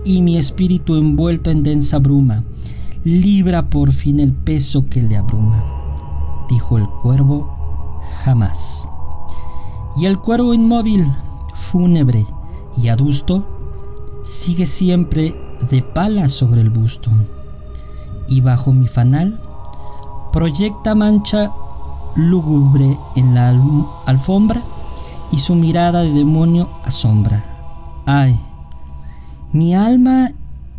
[0.05, 2.43] y mi espíritu envuelto en densa bruma,
[3.05, 5.72] libra por fin el peso que le abruma.
[6.53, 7.47] Dijo el cuervo,
[8.25, 8.87] jamás.
[9.97, 11.11] Y el cuervo inmóvil,
[11.55, 12.27] fúnebre
[12.77, 13.47] y adusto,
[14.23, 15.35] sigue siempre
[15.71, 17.11] de pala sobre el busto
[18.29, 19.41] y bajo mi fanal
[20.31, 21.53] proyecta mancha
[22.17, 23.49] lúgubre en la
[24.05, 24.63] alfombra
[25.31, 27.43] y su mirada de demonio asombra.
[28.05, 28.39] Ay,
[29.53, 30.33] mi alma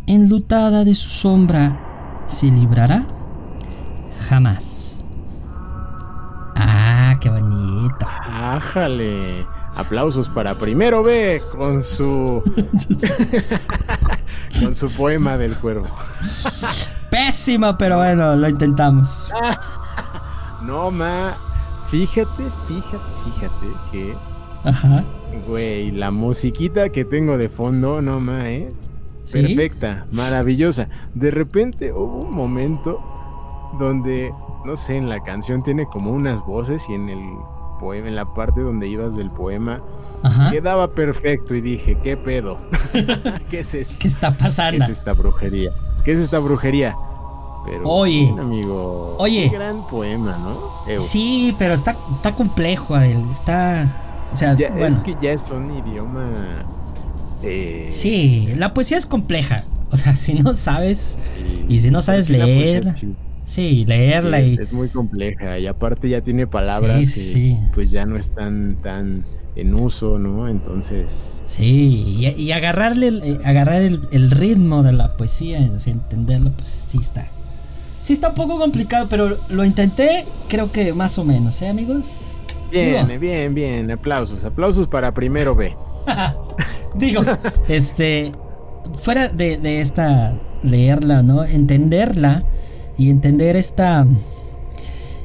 [0.06, 1.80] enlutada de su sombra
[2.28, 3.04] se librará
[4.28, 4.83] jamás.
[6.56, 8.06] Ah, qué bonito.
[8.30, 9.46] Ájale.
[9.76, 12.42] Aplausos para Primero B con su
[14.60, 15.86] con su poema del cuervo.
[17.10, 19.30] Pésimo, pero bueno, lo intentamos.
[20.62, 21.32] no, ma.
[21.88, 24.16] Fíjate, fíjate, fíjate que.
[24.64, 25.04] Ajá.
[25.46, 28.72] Güey, la musiquita que tengo de fondo, no, ma, ¿eh?
[29.30, 30.88] Perfecta, maravillosa.
[31.14, 33.00] De repente hubo un momento
[33.78, 34.32] donde,
[34.64, 37.20] no sé, en la canción tiene como unas voces y en el
[37.78, 39.82] poema, en la parte donde ibas del poema,
[40.50, 42.56] quedaba perfecto y dije, ¿qué pedo?
[43.50, 43.96] ¿Qué es esto?
[43.98, 44.78] ¿Qué está pasando?
[44.78, 45.70] ¿Qué es esta brujería?
[46.04, 46.96] ¿Qué es esta brujería?
[47.66, 51.00] Pero, oye, amigo, oye, gran poema, ¿no?
[51.00, 53.86] Sí, pero está, está complejo, Está,
[54.32, 56.24] o sea, es que ya es un idioma.
[57.42, 59.64] Eh, sí, la poesía es compleja.
[59.90, 61.18] O sea, si no sabes
[61.68, 63.14] y si no sabes leer, sí.
[63.86, 64.44] Leerla y...
[64.44, 69.24] es, muy compleja y aparte ya tiene palabras que pues ya no están tan
[69.56, 70.48] en uso, ¿no?
[70.48, 71.42] Entonces.
[71.44, 77.28] Sí, y, agarrarle, eh, agarrar el, ritmo de la poesía, entenderlo, pues sí está.
[78.02, 82.40] Sí está un poco complicado, pero lo intenté, creo que más o menos, ¿eh, amigos?
[82.70, 83.90] Bien, bien, bien.
[83.90, 85.74] Aplausos, aplausos para primero B.
[86.96, 87.22] Digo,
[87.68, 88.32] este,
[89.02, 91.44] fuera de, de esta, leerla, ¿no?
[91.44, 92.44] Entenderla
[92.96, 94.06] y entender esta,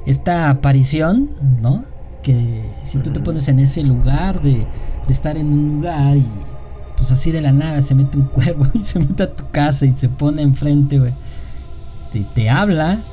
[0.05, 1.29] esta aparición,
[1.61, 1.83] ¿no?
[2.21, 4.67] que si tú te pones en ese lugar de,
[5.07, 6.25] estar en un lugar y
[6.95, 9.85] pues así de la nada se mete un cuervo y se mete a tu casa
[9.85, 11.13] y se pone enfrente, güey,
[12.11, 13.03] te, te habla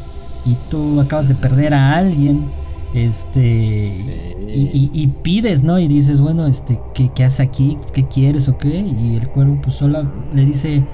[0.44, 2.50] y tú acabas de perder a alguien,
[2.94, 5.78] este, y, pides, ¿no?
[5.78, 7.76] Y dices, bueno, este, ¿qué, ¿qué haces aquí?
[7.92, 8.78] ¿Qué quieres o qué?
[8.78, 10.84] Y el cuervo pues solo le dice,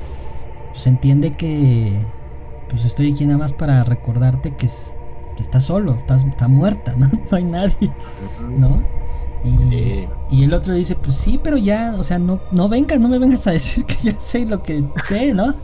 [0.72, 2.00] pues entiende que
[2.72, 4.96] pues estoy aquí nada más para recordarte que es,
[5.38, 7.08] está solo, está, está muerta, ¿no?
[7.30, 7.92] No hay nadie,
[8.48, 8.82] ¿no?
[10.30, 13.18] Y, el otro dice, pues sí, pero ya, o sea, no, no vengas, no me
[13.18, 15.54] vengas a decir que ya sé lo que sé, ¿no?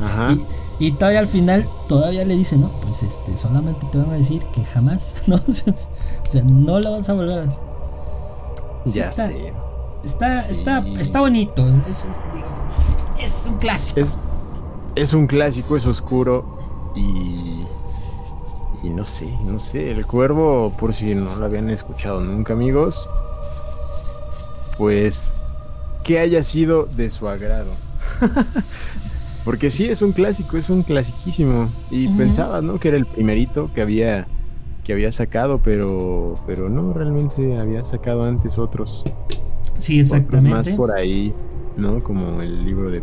[0.00, 0.36] Ajá.
[0.80, 4.44] Y, todavía al final, todavía le dice, no, pues este, solamente te voy a decir
[4.46, 5.36] que jamás, ¿no?
[5.36, 7.56] O sea, no lo vas a volver a...
[8.86, 9.52] ya sé.
[10.02, 12.06] Está, está, está bonito, es,
[13.20, 14.00] es, un clásico.
[14.00, 14.18] Es,
[15.00, 17.48] es un clásico, es oscuro y
[18.82, 23.08] y no sé, no sé, el cuervo, por si no lo habían escuchado nunca amigos,
[24.76, 25.34] pues
[26.04, 27.70] que haya sido de su agrado.
[29.44, 31.72] Porque sí, es un clásico, es un clasiquísimo.
[31.90, 32.78] Y pensaba, ¿no?
[32.78, 34.26] Que era el primerito que había,
[34.84, 39.04] que había sacado, pero, pero no, realmente había sacado antes otros.
[39.78, 40.50] Sí, exactamente.
[40.50, 41.32] más por ahí,
[41.76, 42.00] ¿no?
[42.00, 43.02] Como el libro de,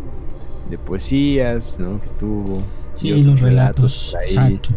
[0.69, 1.99] de poesías, ¿no?
[1.99, 2.61] Que tuvo.
[2.95, 4.15] Sí, los relatos.
[4.21, 4.69] Exacto.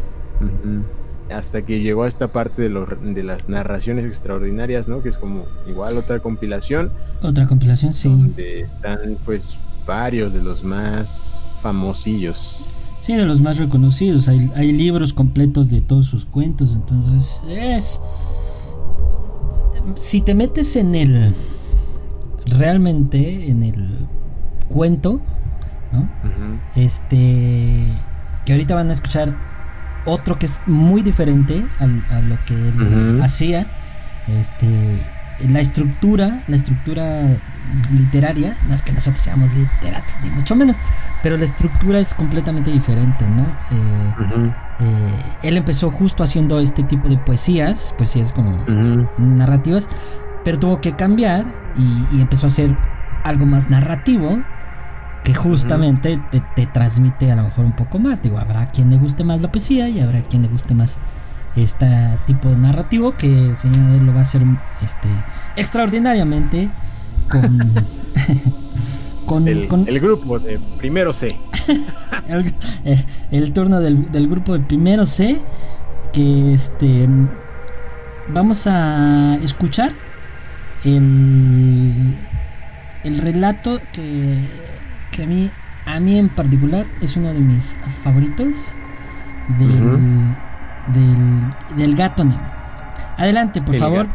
[1.30, 5.02] Hasta que llegó a esta parte de, los, de las narraciones extraordinarias, ¿no?
[5.02, 6.90] Que es como igual otra compilación.
[7.22, 8.08] Otra compilación, sí.
[8.08, 12.66] Donde están pues varios de los más famosillos.
[12.98, 14.28] Sí, de los más reconocidos.
[14.28, 16.72] Hay, hay libros completos de todos sus cuentos.
[16.72, 18.00] Entonces es...
[19.94, 21.34] Si te metes en el...
[22.46, 23.88] Realmente en el
[24.70, 25.20] cuento,
[25.90, 26.10] ¿no?
[26.74, 28.06] Este...
[28.44, 29.36] Que ahorita van a escuchar
[30.04, 33.70] otro que es muy diferente a, lo que él hacía.
[34.26, 37.40] Este, la estructura, la estructura
[37.90, 40.80] literaria, no es que nosotros seamos literatos, ni mucho menos,
[41.22, 43.56] pero la estructura es completamente diferente, ¿no?
[43.70, 44.14] Eh,
[44.80, 48.64] eh, él empezó justo haciendo este tipo de poesías, poesías como
[49.16, 49.88] narrativas,
[50.42, 52.76] pero tuvo que cambiar y, empezó a hacer
[53.22, 54.44] algo más narrativo
[55.28, 56.18] que justamente
[56.54, 58.22] te, transmite a lo mejor un poco más.
[58.22, 60.98] Digo, habrá quien le guste más la poesía y habrá quien le guste más
[61.54, 61.86] este
[62.24, 64.40] tipo de narrativo que el señor lo va a hacer
[64.80, 65.10] este
[65.56, 66.70] extraordinariamente
[69.26, 71.38] con, el, grupo de primero C.
[72.84, 75.40] Eh, el, turno del, del, grupo de primero C
[76.12, 77.08] que este
[78.28, 79.92] vamos a escuchar
[80.84, 82.18] el,
[83.02, 84.77] el relato que
[85.22, 85.50] a mí,
[85.86, 88.74] a mí en particular es uno de mis favoritos
[89.58, 90.34] del,
[91.76, 92.40] del, gato Nemo.
[93.16, 94.06] Adelante, por favor.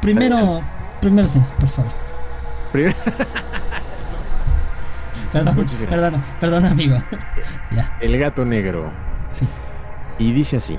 [0.00, 0.58] Primero,
[1.00, 1.92] primero sí, por favor.
[5.32, 6.96] perdón, perdón, perdón, amigo.
[8.00, 8.92] El gato negro.
[9.30, 9.46] Sí.
[10.18, 10.78] Y dice así.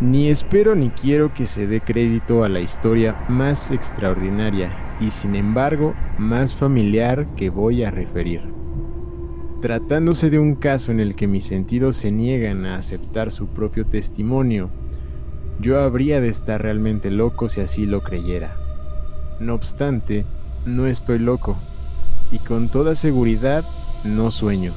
[0.00, 5.34] Ni espero ni quiero que se dé crédito a la historia más extraordinaria y sin
[5.34, 8.40] embargo más familiar que voy a referir.
[9.60, 13.84] Tratándose de un caso en el que mis sentidos se niegan a aceptar su propio
[13.84, 14.70] testimonio,
[15.60, 18.56] yo habría de estar realmente loco si así lo creyera.
[19.38, 20.24] No obstante,
[20.64, 21.58] no estoy loco,
[22.32, 23.66] y con toda seguridad
[24.04, 24.72] no sueño,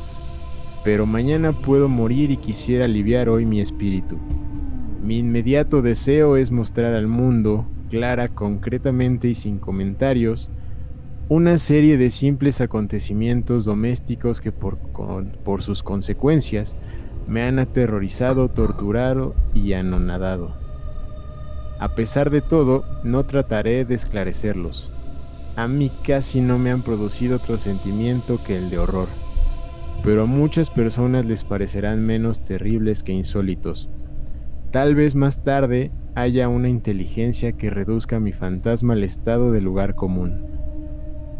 [0.83, 4.17] pero mañana puedo morir y quisiera aliviar hoy mi espíritu.
[5.03, 10.49] Mi inmediato deseo es mostrar al mundo, clara, concretamente y sin comentarios,
[11.27, 16.77] una serie de simples acontecimientos domésticos que por, por sus consecuencias
[17.27, 20.53] me han aterrorizado, torturado y anonadado.
[21.79, 24.93] A pesar de todo, no trataré de esclarecerlos.
[25.57, 29.09] A mí casi no me han producido otro sentimiento que el de horror,
[30.01, 33.89] pero a muchas personas les parecerán menos terribles que insólitos.
[34.73, 39.93] Tal vez más tarde haya una inteligencia que reduzca mi fantasma al estado de lugar
[39.93, 40.47] común.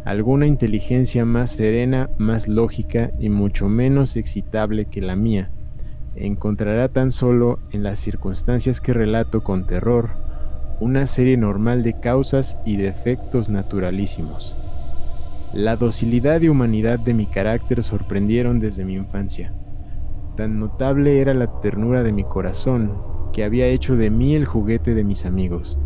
[0.04, 5.50] Alguna inteligencia más serena, más lógica y mucho menos excitable que la mía,
[6.14, 10.10] encontrará tan solo en las circunstancias que relato con terror
[10.78, 14.56] una serie normal de causas y de efectos naturalísimos.
[15.52, 19.52] La docilidad y humanidad de mi carácter sorprendieron desde mi infancia.
[20.36, 24.94] Tan notable era la ternura de mi corazón que había hecho de mí el juguete
[24.94, 25.76] de mis amigos.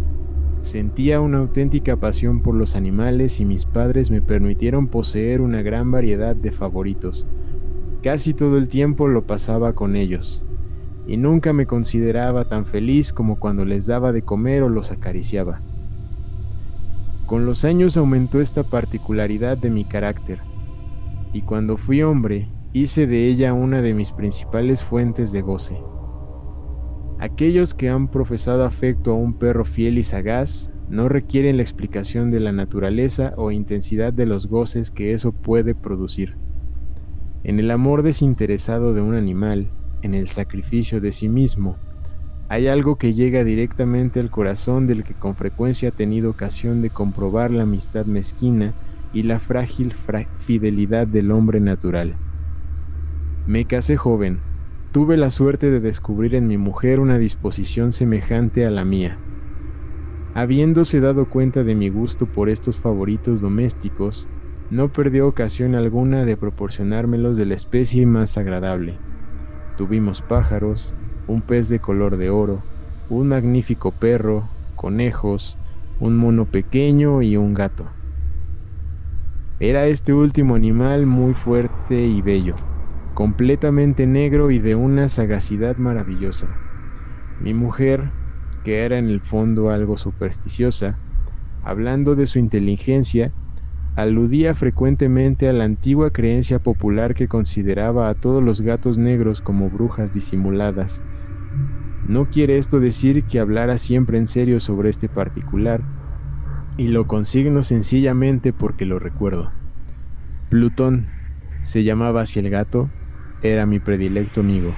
[0.61, 5.91] Sentía una auténtica pasión por los animales y mis padres me permitieron poseer una gran
[5.91, 7.27] variedad de favoritos.
[8.03, 10.45] Casi todo el tiempo lo pasaba con ellos
[11.09, 15.63] y nunca me consideraba tan feliz como cuando les daba de comer o los acariciaba.
[17.25, 20.41] Con los años aumentó esta particularidad de mi carácter,
[21.33, 25.79] y cuando fui hombre hice de ella una de mis principales fuentes de goce.
[27.21, 32.31] Aquellos que han profesado afecto a un perro fiel y sagaz no requieren la explicación
[32.31, 36.37] de la naturaleza o intensidad de los goces que eso puede producir.
[37.43, 39.67] En el amor desinteresado de un animal,
[40.03, 41.77] en el sacrificio de sí mismo,
[42.49, 46.91] hay algo que llega directamente al corazón del que con frecuencia ha tenido ocasión de
[46.91, 48.75] comprobar la amistad mezquina
[49.13, 49.93] y la frágil
[50.39, 52.15] fidelidad del hombre natural.
[53.47, 54.39] Me casé joven,
[54.93, 59.19] tuve la suerte de descubrir en mi mujer una disposición semejante a la mía.
[60.35, 64.29] Habiéndose dado cuenta de mi gusto por estos favoritos domésticos,
[64.71, 68.97] no perdió ocasión alguna de proporcionármelos de la especie más agradable.
[69.77, 70.95] Tuvimos pájaros,
[71.27, 72.63] un pez de color de oro,
[73.11, 75.59] un magnífico perro, conejos,
[76.01, 77.87] un mono pequeño y un gato.
[79.61, 82.55] Era este último animal muy fuerte y bello,
[83.19, 86.47] completamente negro y de una sagacidad maravillosa.
[87.41, 88.11] Mi mujer,
[88.63, 90.97] que era en el fondo algo supersticiosa,
[91.65, 93.33] hablando de su inteligencia,
[93.97, 99.69] aludía frecuentemente a la antigua creencia popular que consideraba a todos los gatos negros como
[99.69, 101.03] brujas disimuladas.
[102.07, 105.83] No quiere esto decir que hablara siempre en serio sobre este particular,
[106.77, 109.51] y lo consigno sencillamente porque lo recuerdo.
[110.51, 111.09] Plutón,
[111.63, 112.89] se llamaba así el gato,
[113.43, 114.75] era mi predilecto amigo.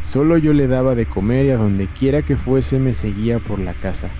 [0.00, 3.58] Solo yo le daba de comer y a donde quiera que fuese me seguía por
[3.58, 4.10] la casa.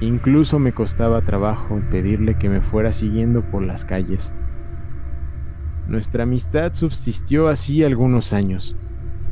[0.00, 4.34] Incluso me costaba trabajo pedirle que me fuera siguiendo por las calles.
[5.86, 8.76] Nuestra amistad subsistió así algunos años,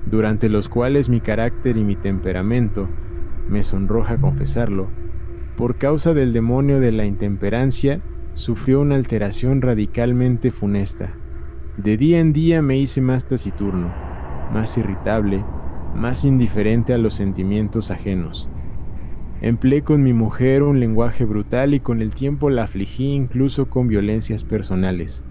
[0.06, 2.88] durante los cuales mi carácter y mi temperamento,
[3.48, 4.88] me sonroja confesarlo,
[5.56, 8.00] por causa del demonio de la intemperancia,
[8.32, 11.12] sufrió una alteración radicalmente funesta.
[11.82, 13.90] De día en día me hice más taciturno,
[14.52, 15.42] más irritable,
[15.96, 18.50] más indiferente a los sentimientos ajenos.
[19.40, 23.88] Empleé con mi mujer un lenguaje brutal y con el tiempo la afligí incluso con
[23.88, 25.24] violencias personales.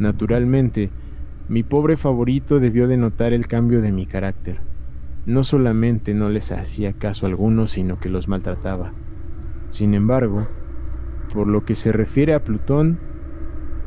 [0.00, 0.90] Naturalmente,
[1.48, 4.58] mi pobre favorito debió de notar el cambio de mi carácter.
[5.26, 8.90] No solamente no les hacía caso alguno, sino que los maltrataba.
[9.68, 10.48] Sin embargo,
[11.32, 12.98] por lo que se refiere a Plutón,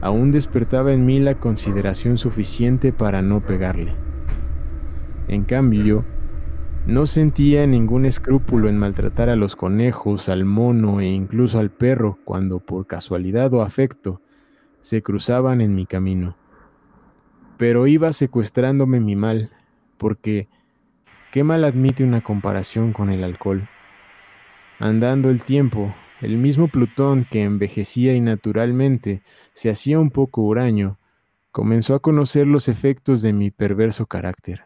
[0.01, 3.93] aún despertaba en mí la consideración suficiente para no pegarle.
[5.27, 6.03] En cambio,
[6.87, 12.17] no sentía ningún escrúpulo en maltratar a los conejos, al mono e incluso al perro
[12.25, 14.21] cuando por casualidad o afecto
[14.79, 16.35] se cruzaban en mi camino.
[17.57, 19.51] Pero iba secuestrándome mi mal,
[19.97, 20.49] porque
[21.31, 23.69] qué mal admite una comparación con el alcohol.
[24.79, 30.99] Andando el tiempo, el mismo Plutón que envejecía y naturalmente se hacía un poco huraño,
[31.51, 34.65] comenzó a conocer los efectos de mi perverso carácter.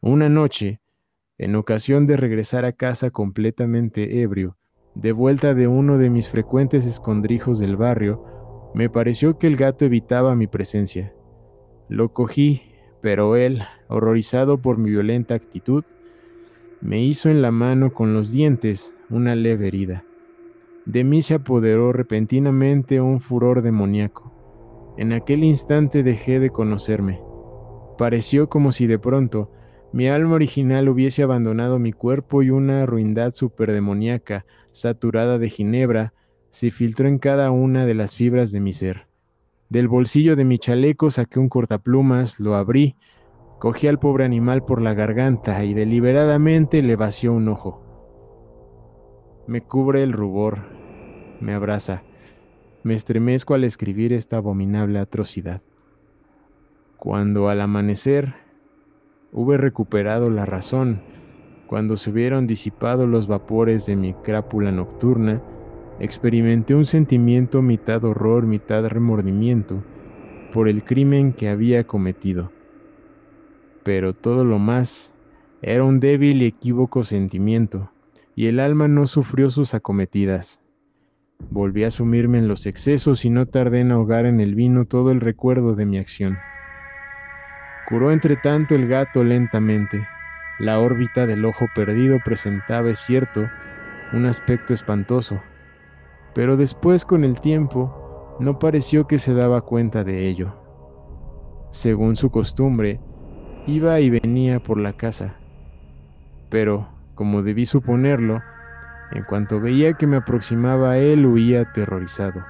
[0.00, 0.80] Una noche,
[1.38, 4.56] en ocasión de regresar a casa completamente ebrio,
[4.94, 9.84] de vuelta de uno de mis frecuentes escondrijos del barrio, me pareció que el gato
[9.84, 11.14] evitaba mi presencia.
[11.88, 12.62] Lo cogí,
[13.02, 15.84] pero él, horrorizado por mi violenta actitud,
[16.80, 20.05] me hizo en la mano con los dientes una leve herida.
[20.86, 24.32] De mí se apoderó repentinamente un furor demoníaco.
[24.96, 27.20] En aquel instante dejé de conocerme.
[27.98, 29.50] Pareció como si de pronto
[29.92, 36.14] mi alma original hubiese abandonado mi cuerpo y una ruindad superdemoníaca, saturada de ginebra,
[36.50, 39.08] se filtró en cada una de las fibras de mi ser.
[39.68, 42.94] Del bolsillo de mi chaleco saqué un cortaplumas, lo abrí,
[43.58, 47.82] cogí al pobre animal por la garganta y deliberadamente le vació un ojo.
[49.48, 50.75] Me cubre el rubor,
[51.40, 52.02] me abraza,
[52.82, 55.62] me estremezco al escribir esta abominable atrocidad.
[56.98, 58.34] Cuando al amanecer
[59.32, 61.02] hube recuperado la razón,
[61.66, 65.42] cuando se hubieron disipado los vapores de mi crápula nocturna,
[65.98, 69.82] experimenté un sentimiento mitad horror, mitad remordimiento
[70.52, 72.52] por el crimen que había cometido.
[73.82, 75.14] Pero todo lo más
[75.60, 77.90] era un débil y equívoco sentimiento,
[78.34, 80.60] y el alma no sufrió sus acometidas.
[81.38, 85.10] Volví a sumirme en los excesos y no tardé en ahogar en el vino todo
[85.10, 86.38] el recuerdo de mi acción.
[87.88, 90.06] Curó entre tanto el gato lentamente.
[90.58, 93.48] La órbita del ojo perdido presentaba, es cierto,
[94.12, 95.40] un aspecto espantoso,
[96.34, 100.56] pero después con el tiempo no pareció que se daba cuenta de ello.
[101.70, 103.00] Según su costumbre,
[103.66, 105.36] iba y venía por la casa,
[106.48, 108.40] pero, como debí suponerlo,
[109.12, 112.44] en cuanto veía que me aproximaba a él huía aterrorizado.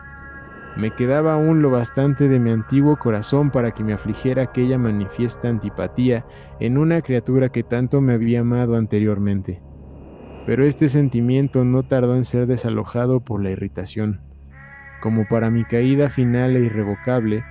[0.77, 5.49] Me quedaba aún lo bastante de mi antiguo corazón para que me afligiera aquella manifiesta
[5.49, 6.27] antipatía
[6.61, 9.63] en una criatura que tanto me había amado anteriormente.
[10.45, 14.21] Pero este sentimiento no tardó en ser desalojado por la irritación.
[15.01, 17.43] Como para mi caída final e irrevocable,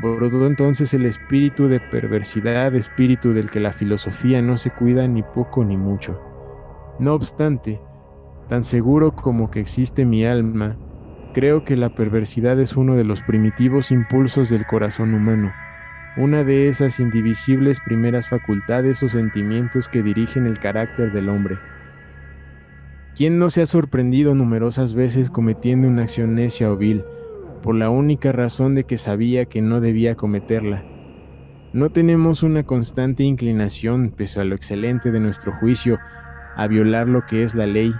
[0.00, 5.22] brotó entonces el espíritu de perversidad, espíritu del que la filosofía no se cuida ni
[5.22, 6.20] poco ni mucho.
[6.98, 7.80] No obstante,
[8.48, 10.76] tan seguro como que existe mi alma,
[11.36, 15.52] Creo que la perversidad es uno de los primitivos impulsos del corazón humano,
[16.16, 21.58] una de esas indivisibles primeras facultades o sentimientos que dirigen el carácter del hombre.
[23.14, 27.04] ¿Quién no se ha sorprendido numerosas veces cometiendo una acción necia o vil,
[27.62, 30.86] por la única razón de que sabía que no debía cometerla?
[31.74, 35.98] No tenemos una constante inclinación, pese a lo excelente de nuestro juicio,
[36.56, 37.92] a violar lo que es la ley,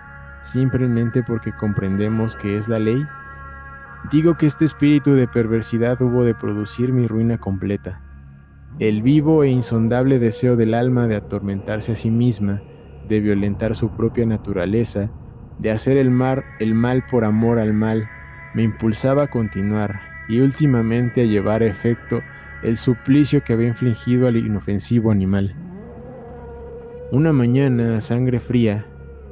[0.46, 3.04] simplemente porque comprendemos que es la ley.
[4.10, 8.00] Digo que este espíritu de perversidad hubo de producir mi ruina completa.
[8.78, 12.62] El vivo e insondable deseo del alma de atormentarse a sí misma,
[13.08, 15.10] de violentar su propia naturaleza,
[15.58, 18.08] de hacer el, mar, el mal por amor al mal,
[18.54, 22.20] me impulsaba a continuar y últimamente a llevar a efecto
[22.62, 25.54] el suplicio que había infligido al inofensivo animal.
[27.10, 28.86] Una mañana, a sangre fría,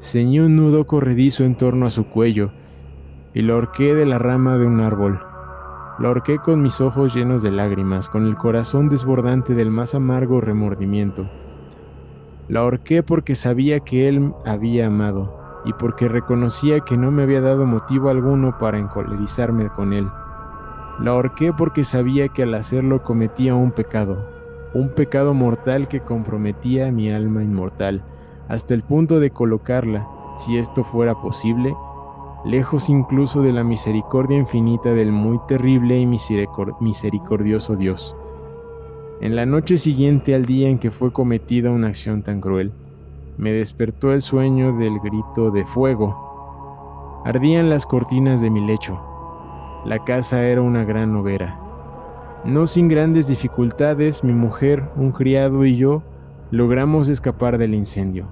[0.05, 2.51] ceñí un nudo corredizo en torno a su cuello
[3.33, 5.19] y lo ahorqué de la rama de un árbol.
[5.99, 10.43] Lo ahorqué con mis ojos llenos de lágrimas, con el corazón desbordante del más amargo
[10.43, 11.31] remordimiento.
[12.49, 17.41] Lo ahorqué porque sabía que él había amado y porque reconocía que no me había
[17.41, 20.07] dado motivo alguno para encolerizarme con él.
[20.99, 24.29] Lo ahorqué porque sabía que al hacerlo cometía un pecado,
[24.75, 28.05] un pecado mortal que comprometía mi alma inmortal,
[28.49, 31.75] hasta el punto de colocarla, si esto fuera posible,
[32.45, 38.17] lejos incluso de la misericordia infinita del muy terrible y misericordioso Dios.
[39.21, 42.73] En la noche siguiente al día en que fue cometida una acción tan cruel,
[43.39, 47.23] me despertó el sueño del grito de fuego.
[47.25, 49.01] Ardían las cortinas de mi lecho.
[49.85, 51.61] La casa era una gran hoguera.
[52.45, 56.03] No sin grandes dificultades, mi mujer, un criado y yo
[56.55, 58.29] logramos escapar del incendio.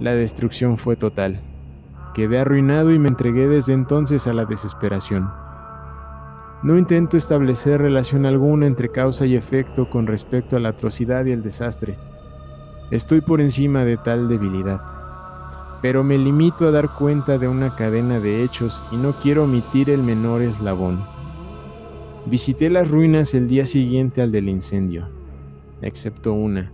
[0.00, 1.40] La destrucción fue total.
[2.12, 5.30] Quedé arruinado y me entregué desde entonces a la desesperación.
[6.62, 11.30] No intento establecer relación alguna entre causa y efecto con respecto a la atrocidad y
[11.30, 11.96] el desastre.
[12.90, 14.82] Estoy por encima de tal debilidad.
[15.80, 19.88] Pero me limito a dar cuenta de una cadena de hechos y no quiero omitir
[19.88, 21.02] el menor eslabón.
[22.26, 25.08] Visité las ruinas el día siguiente al del incendio,
[25.80, 26.72] excepto una.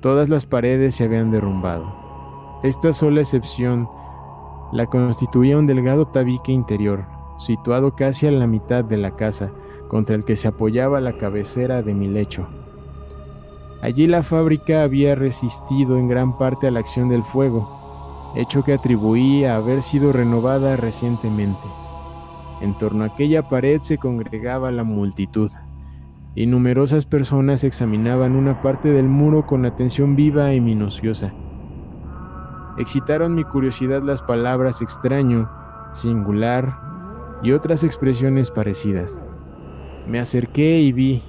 [0.00, 1.92] Todas las paredes se habían derrumbado.
[2.62, 3.88] Esta sola excepción
[4.72, 7.04] la constituía un delgado tabique interior,
[7.36, 9.50] situado casi a la mitad de la casa,
[9.88, 12.46] contra el que se apoyaba la cabecera de mi lecho.
[13.82, 18.74] Allí la fábrica había resistido en gran parte a la acción del fuego, hecho que
[18.74, 21.66] atribuí a haber sido renovada recientemente.
[22.60, 25.50] En torno a aquella pared se congregaba la multitud,
[26.38, 31.34] y numerosas personas examinaban una parte del muro con atención viva y minuciosa
[32.78, 35.50] excitaron mi curiosidad las palabras extraño,
[35.92, 36.78] singular
[37.42, 39.20] y otras expresiones parecidas.
[40.06, 41.22] Me acerqué y vi,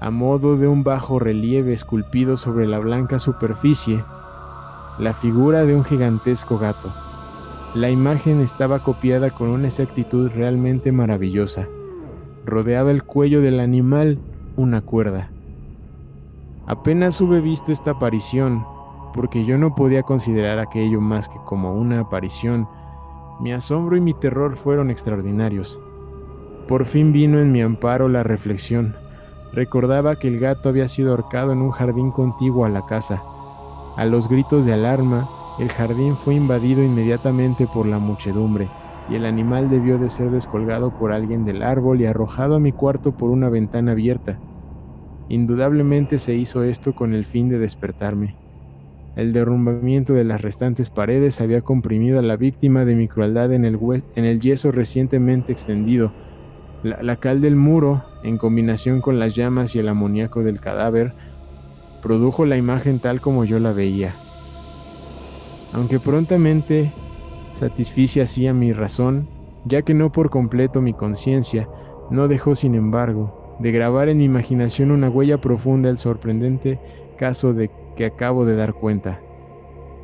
[0.00, 4.04] a modo de un bajo relieve esculpido sobre la blanca superficie,
[4.98, 6.94] la figura de un gigantesco gato.
[7.74, 11.66] La imagen estaba copiada con una exactitud realmente maravillosa.
[12.46, 14.20] Rodeaba el cuello del animal
[14.56, 15.30] una cuerda.
[16.66, 18.64] Apenas hube visto esta aparición,
[19.12, 22.68] porque yo no podía considerar aquello más que como una aparición,
[23.40, 25.80] mi asombro y mi terror fueron extraordinarios.
[26.68, 28.96] Por fin vino en mi amparo la reflexión.
[29.52, 33.22] Recordaba que el gato había sido ahorcado en un jardín contiguo a la casa.
[33.96, 35.28] A los gritos de alarma,
[35.58, 38.68] el jardín fue invadido inmediatamente por la muchedumbre,
[39.08, 42.72] y el animal debió de ser descolgado por alguien del árbol y arrojado a mi
[42.72, 44.38] cuarto por una ventana abierta.
[45.28, 48.36] Indudablemente se hizo esto con el fin de despertarme.
[49.16, 53.64] El derrumbamiento de las restantes paredes había comprimido a la víctima de mi crueldad en
[53.64, 53.78] el,
[54.16, 56.12] en el yeso recientemente extendido.
[56.82, 61.14] La, cal del muro, en combinación con las llamas y el amoníaco del cadáver,
[62.02, 64.16] produjo la imagen tal como yo la veía.
[65.72, 66.92] Aunque prontamente
[67.54, 69.28] satisfice así a mi razón,
[69.64, 71.68] ya que no por completo mi conciencia,
[72.10, 76.80] no dejó sin embargo de grabar en mi imaginación una huella profunda el sorprendente
[77.16, 79.20] caso de que acabo de dar cuenta.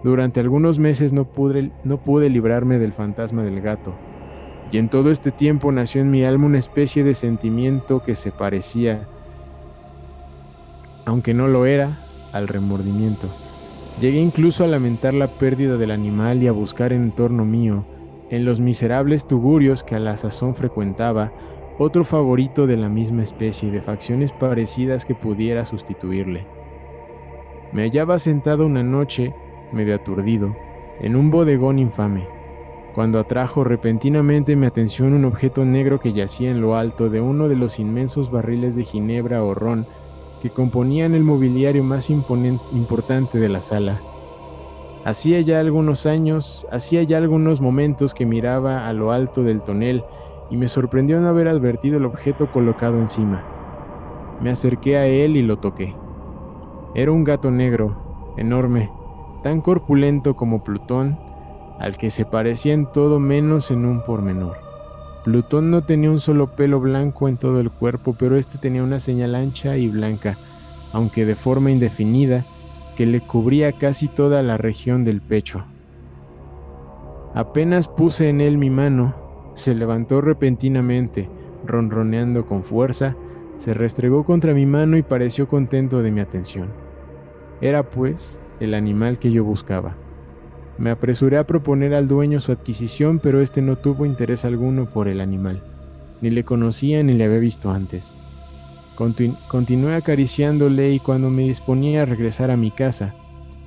[0.05, 3.95] Durante algunos meses no pude, no pude librarme del fantasma del gato,
[4.71, 8.31] y en todo este tiempo nació en mi alma una especie de sentimiento que se
[8.31, 9.09] parecía,
[11.05, 13.29] aunque no lo era, al remordimiento.
[14.01, 17.85] Llegué incluso a lamentar la pérdida del animal y a buscar en torno mío,
[18.31, 21.35] en los miserables tugurios que a la sazón frecuentaba,
[21.79, 26.47] otro favorito de la misma especie y de facciones parecidas que pudiera sustituirle.
[27.73, 29.35] Me hallaba sentado una noche,
[29.71, 30.57] medio aturdido,
[31.01, 32.27] en un bodegón infame,
[32.95, 37.49] cuando atrajo repentinamente mi atención un objeto negro que yacía en lo alto de uno
[37.49, 39.87] de los inmensos barriles de ginebra o ron
[40.41, 44.01] que componían el mobiliario más importante de la sala.
[45.05, 50.05] Hacía ya algunos años, hacía ya algunos momentos que miraba a lo alto del tonel
[50.51, 53.45] y me sorprendió no haber advertido el objeto colocado encima.
[54.41, 55.95] Me acerqué a él y lo toqué.
[56.95, 58.91] Era un gato negro, enorme,
[59.43, 61.19] tan corpulento como Plutón,
[61.79, 64.70] al que se parecía en todo menos en un pormenor.
[65.25, 68.99] Plutón no tenía un solo pelo blanco en todo el cuerpo, pero este tenía una
[68.99, 70.39] señal ancha y blanca,
[70.93, 72.47] aunque de forma indefinida,
[72.97, 75.65] que le cubría casi toda la región del pecho.
[77.35, 79.15] Apenas puse en él mi mano,
[79.55, 81.29] se levantó repentinamente,
[81.67, 83.15] ronroneando con fuerza,
[83.57, 86.69] se restregó contra mi mano y pareció contento de mi atención.
[87.61, 89.97] Era, pues, el animal que yo buscaba.
[90.81, 95.09] Me apresuré a proponer al dueño su adquisición, pero este no tuvo interés alguno por
[95.09, 95.63] el animal.
[96.23, 98.17] Ni le conocía ni le había visto antes.
[98.97, 103.15] continué acariciándole y cuando me disponía a regresar a mi casa,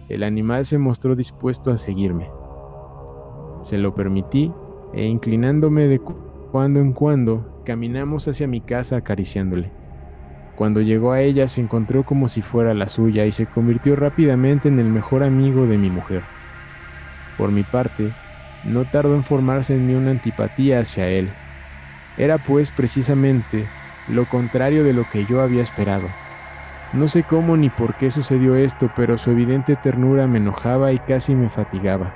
[0.09, 2.32] el animal se mostró dispuesto a seguirme.
[3.61, 4.51] Se lo permití
[4.91, 9.72] e inclinándome de cuando en cuando, caminamos hacia mi casa acariciándole.
[10.55, 14.68] Cuando llegó a ella se encontró como si fuera la suya y se convirtió rápidamente
[14.68, 16.32] en el mejor amigo de mi mujer.
[17.38, 18.11] Por mi parte,
[18.63, 21.29] no tardó en formarse en mí una antipatía hacia él.
[22.17, 23.67] Era pues precisamente
[24.07, 26.07] lo contrario de lo que yo había esperado.
[26.93, 30.99] No sé cómo ni por qué sucedió esto, pero su evidente ternura me enojaba y
[30.99, 32.13] casi me fatigaba.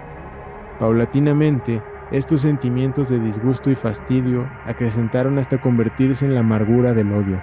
[0.79, 7.41] Paulatinamente, estos sentimientos de disgusto y fastidio acrecentaron hasta convertirse en la amargura del odio.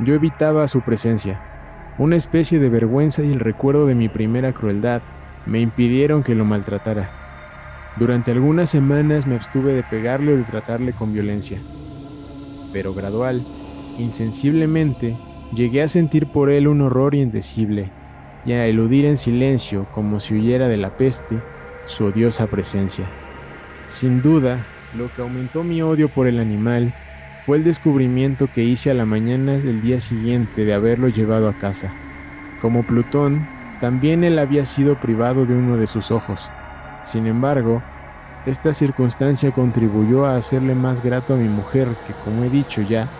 [0.00, 1.40] Yo evitaba su presencia.
[1.96, 5.02] Una especie de vergüenza y el recuerdo de mi primera crueldad
[5.46, 7.10] me impidieron que lo maltratara.
[7.96, 11.60] Durante algunas semanas me abstuve de pegarle o de tratarle con violencia.
[12.72, 13.46] Pero gradual,
[13.98, 15.18] insensiblemente,
[15.54, 17.90] llegué a sentir por él un horror indecible
[18.44, 21.42] y a eludir en silencio, como si huyera de la peste,
[21.86, 23.06] su odiosa presencia.
[23.86, 24.64] Sin duda,
[24.94, 26.94] lo que aumentó mi odio por el animal
[27.40, 31.58] fue el descubrimiento que hice a la mañana del día siguiente de haberlo llevado a
[31.58, 31.92] casa.
[32.60, 33.48] Como Plutón,
[33.80, 36.50] también él había sido privado de uno de sus ojos.
[37.04, 37.82] Sin embargo,
[38.46, 43.10] esta circunstancia contribuyó a hacerle más grato a mi mujer, que como he dicho ya,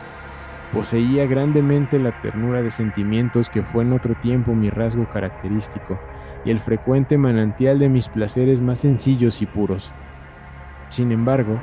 [0.72, 5.98] poseía grandemente la ternura de sentimientos que fue en otro tiempo mi rasgo característico
[6.44, 9.94] y el frecuente manantial de mis placeres más sencillos y puros.
[10.88, 11.58] Sin embargo,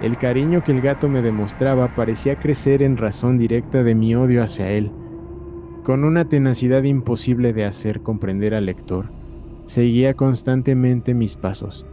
[0.00, 4.42] el cariño que el gato me demostraba parecía crecer en razón directa de mi odio
[4.42, 4.92] hacia él.
[5.88, 9.06] Con una tenacidad imposible de hacer comprender al lector,
[9.64, 11.86] seguía constantemente mis pasos.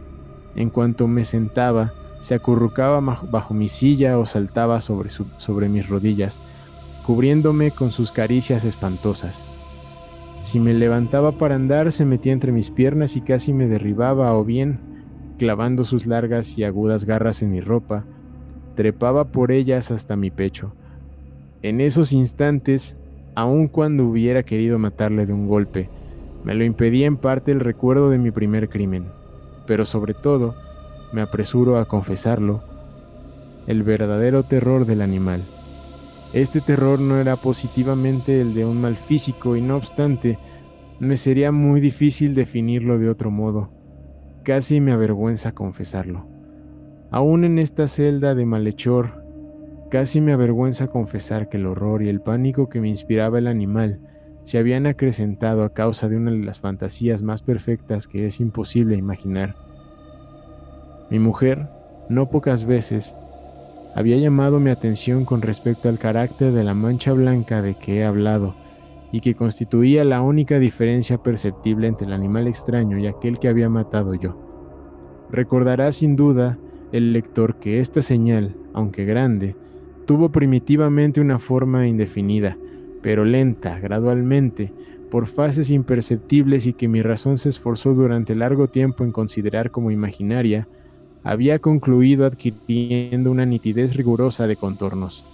[0.54, 6.42] En cuanto me sentaba, se acurrucaba bajo mi silla o saltaba sobre, sobre mis rodillas,
[7.06, 9.46] cubriéndome con sus caricias espantosas.
[10.40, 14.44] Si me levantaba para andar, se metía entre mis piernas y casi me derribaba, o
[14.44, 14.78] bien,
[15.38, 18.04] clavando sus largas y agudas garras en mi ropa,
[18.74, 20.74] trepaba por ellas hasta mi pecho.
[21.62, 22.98] En esos instantes,
[23.36, 25.90] aun cuando hubiera querido matarle de un golpe,
[26.42, 29.12] me lo impedía en parte el recuerdo de mi primer crimen,
[29.66, 30.54] pero sobre todo,
[31.12, 32.64] me apresuro a confesarlo,
[33.66, 35.44] el verdadero terror del animal.
[36.32, 40.38] Este terror no era positivamente el de un mal físico y no obstante,
[40.98, 43.70] me sería muy difícil definirlo de otro modo.
[44.44, 46.26] Casi me avergüenza confesarlo.
[47.10, 49.25] Aún en esta celda de malhechor,
[49.96, 53.98] casi me avergüenza confesar que el horror y el pánico que me inspiraba el animal
[54.42, 58.96] se habían acrecentado a causa de una de las fantasías más perfectas que es imposible
[58.96, 59.56] imaginar.
[61.08, 61.70] Mi mujer,
[62.10, 63.16] no pocas veces,
[63.94, 68.04] había llamado mi atención con respecto al carácter de la mancha blanca de que he
[68.04, 68.54] hablado
[69.12, 73.70] y que constituía la única diferencia perceptible entre el animal extraño y aquel que había
[73.70, 75.26] matado yo.
[75.30, 76.58] Recordará sin duda
[76.92, 79.56] el lector que esta señal, aunque grande,
[80.06, 82.56] tuvo primitivamente una forma indefinida,
[83.02, 84.72] pero lenta, gradualmente,
[85.10, 89.90] por fases imperceptibles y que mi razón se esforzó durante largo tiempo en considerar como
[89.90, 90.68] imaginaria,
[91.22, 95.26] había concluido adquiriendo una nitidez rigurosa de contornos.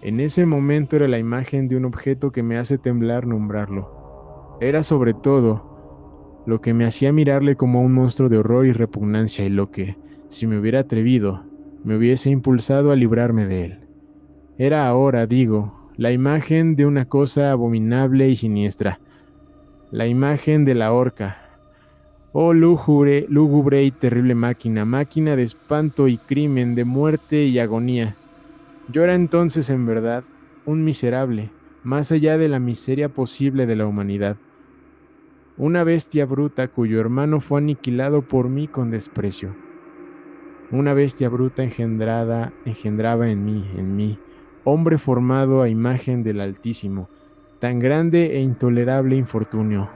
[0.00, 4.56] En ese momento era la imagen de un objeto que me hace temblar nombrarlo.
[4.60, 9.44] Era sobre todo lo que me hacía mirarle como un monstruo de horror y repugnancia
[9.44, 9.96] y lo que,
[10.28, 11.47] si me hubiera atrevido,
[11.84, 13.78] me hubiese impulsado a librarme de él.
[14.58, 19.00] Era ahora, digo, la imagen de una cosa abominable y siniestra,
[19.90, 21.48] la imagen de la horca,
[22.32, 28.16] Oh lúgubre, lúgubre y terrible máquina, máquina de espanto y crimen, de muerte y agonía.
[28.92, 30.24] Yo era entonces en verdad
[30.66, 31.50] un miserable,
[31.82, 34.36] más allá de la miseria posible de la humanidad.
[35.56, 39.56] Una bestia bruta cuyo hermano fue aniquilado por mí con desprecio.
[40.70, 44.18] Una bestia bruta engendrada, engendraba en mí, en mí,
[44.64, 47.08] hombre formado a imagen del Altísimo,
[47.58, 49.88] tan grande e intolerable infortunio,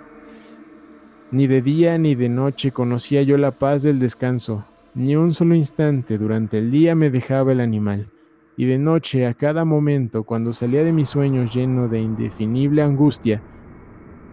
[1.30, 4.64] ni de día ni de noche conocía yo la paz del descanso,
[4.94, 8.08] ni un solo instante durante el día me dejaba el animal,
[8.56, 13.42] y de noche a cada momento, cuando salía de mis sueños lleno de indefinible angustia,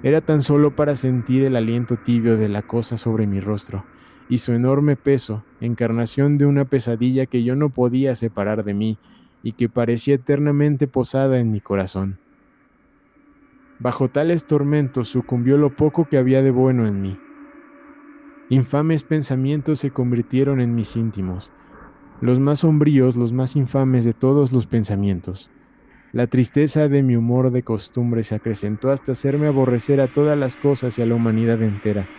[0.03, 3.83] era tan solo para sentir el aliento tibio de la cosa sobre mi rostro,
[4.29, 8.97] y su enorme peso, encarnación de una pesadilla que yo no podía separar de mí,
[9.41, 12.19] y que parecía eternamente posada en mi corazón.
[13.79, 17.17] Bajo tales tormentos sucumbió lo poco que había de bueno en mí.
[18.49, 21.51] Infames pensamientos se convirtieron en mis íntimos,
[22.21, 25.49] los más sombríos, los más infames de todos los pensamientos.
[26.11, 30.57] La tristeza de mi humor de costumbre se acrecentó hasta hacerme aborrecer a todas las
[30.57, 32.09] cosas y a la humanidad entera.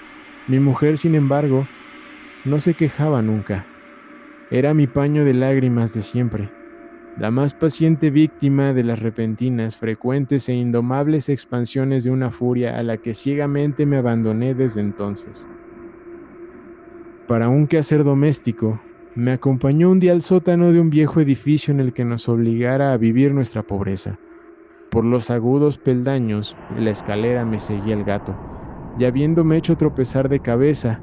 [0.47, 1.67] Mi mujer, sin embargo,
[2.45, 3.67] no se quejaba nunca.
[4.51, 6.51] Era mi paño de lágrimas de siempre
[7.19, 12.83] la más paciente víctima de las repentinas, frecuentes e indomables expansiones de una furia a
[12.83, 15.49] la que ciegamente me abandoné desde entonces.
[17.27, 18.81] Para un quehacer doméstico,
[19.15, 22.93] me acompañó un día al sótano de un viejo edificio en el que nos obligara
[22.93, 24.19] a vivir nuestra pobreza.
[24.91, 28.35] Por los agudos peldaños la escalera me seguía el gato,
[28.99, 31.03] y habiéndome hecho tropezar de cabeza,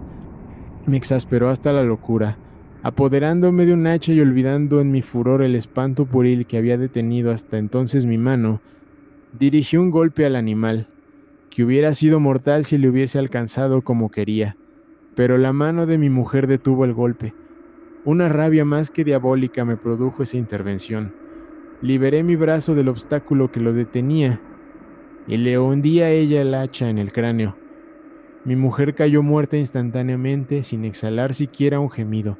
[0.87, 2.37] me exasperó hasta la locura
[2.83, 7.31] Apoderándome de un hacha y olvidando en mi furor el espanto pueril que había detenido
[7.31, 8.61] hasta entonces mi mano,
[9.37, 10.87] dirigí un golpe al animal,
[11.49, 14.55] que hubiera sido mortal si le hubiese alcanzado como quería,
[15.15, 17.33] pero la mano de mi mujer detuvo el golpe.
[18.05, 21.13] Una rabia más que diabólica me produjo esa intervención.
[21.81, 24.39] Liberé mi brazo del obstáculo que lo detenía
[25.27, 27.57] y le hundí a ella el hacha en el cráneo.
[28.47, 32.39] Mi mujer cayó muerta instantáneamente sin exhalar siquiera un gemido.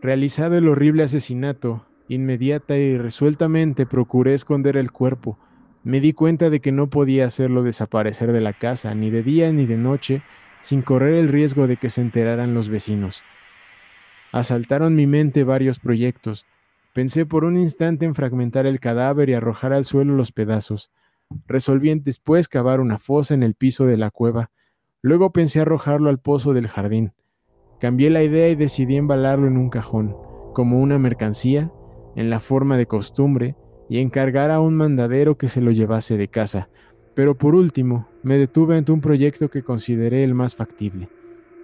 [0.00, 5.38] Realizado el horrible asesinato, inmediata y resueltamente procuré esconder el cuerpo.
[5.84, 9.52] Me di cuenta de que no podía hacerlo desaparecer de la casa, ni de día
[9.52, 10.22] ni de noche,
[10.62, 13.22] sin correr el riesgo de que se enteraran los vecinos.
[14.32, 16.46] Asaltaron mi mente varios proyectos.
[16.94, 20.90] Pensé por un instante en fragmentar el cadáver y arrojar al suelo los pedazos.
[21.46, 24.50] Resolví después cavar una fosa en el piso de la cueva.
[25.00, 27.12] Luego pensé arrojarlo al pozo del jardín.
[27.80, 30.16] Cambié la idea y decidí embalarlo en un cajón,
[30.54, 31.72] como una mercancía,
[32.14, 33.56] en la forma de costumbre,
[33.88, 36.70] y encargar a un mandadero que se lo llevase de casa.
[37.14, 41.08] Pero por último, me detuve ante un proyecto que consideré el más factible.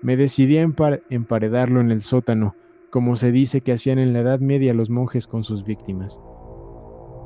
[0.02, 0.68] Me decidí a
[1.10, 2.54] emparedarlo en el sótano,
[2.90, 6.20] como se dice que hacían en la Edad Media los monjes con sus víctimas.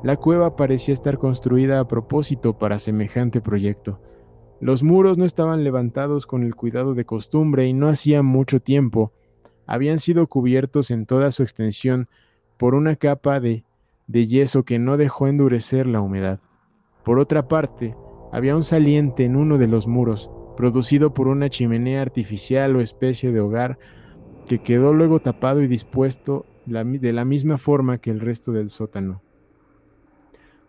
[0.03, 4.01] La cueva parecía estar construida a propósito para semejante proyecto.
[4.59, 9.13] Los muros no estaban levantados con el cuidado de costumbre y no hacía mucho tiempo
[9.65, 12.07] habían sido cubiertos en toda su extensión
[12.57, 13.65] por una capa de,
[14.07, 16.39] de yeso que no dejó endurecer la humedad.
[17.03, 17.95] Por otra parte,
[18.31, 23.31] había un saliente en uno de los muros, producido por una chimenea artificial o especie
[23.31, 23.79] de hogar,
[24.47, 29.22] que quedó luego tapado y dispuesto de la misma forma que el resto del sótano.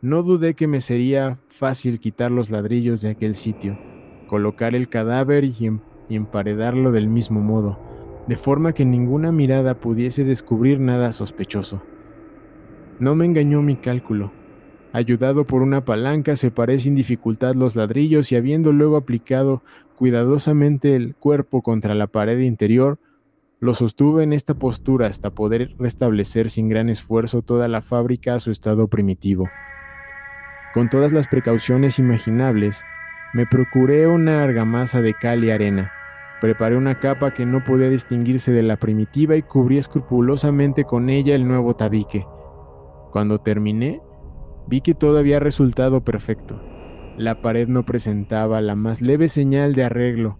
[0.04, 3.78] No dudé que me sería fácil quitar los ladrillos de aquel sitio,
[4.26, 5.80] colocar el cadáver y, em-,
[6.10, 7.78] emparedarlo del mismo modo,
[8.28, 11.82] de forma que ninguna mirada pudiese descubrir nada sospechoso.
[12.98, 14.30] No me engañó mi cálculo.
[14.92, 19.62] Ayudado por una palanca, separé sin dificultad los ladrillos y habiendo luego aplicado
[19.96, 22.98] cuidadosamente el cuerpo contra la pared interior,
[23.58, 28.40] lo sostuve en esta postura hasta poder restablecer sin gran esfuerzo toda la fábrica a
[28.40, 29.48] su estado primitivo.
[30.74, 32.84] Con todas las precauciones imaginables,
[33.32, 35.92] me procuré una argamasa de cal y arena,
[36.44, 41.34] Preparé una capa que no podía distinguirse de la primitiva y cubrí escrupulosamente con ella
[41.34, 42.26] el nuevo tabique.
[43.12, 44.02] Cuando terminé,
[44.66, 46.60] vi que todo había resultado perfecto.
[47.16, 50.38] La pared no presentaba la más leve señal de arreglo.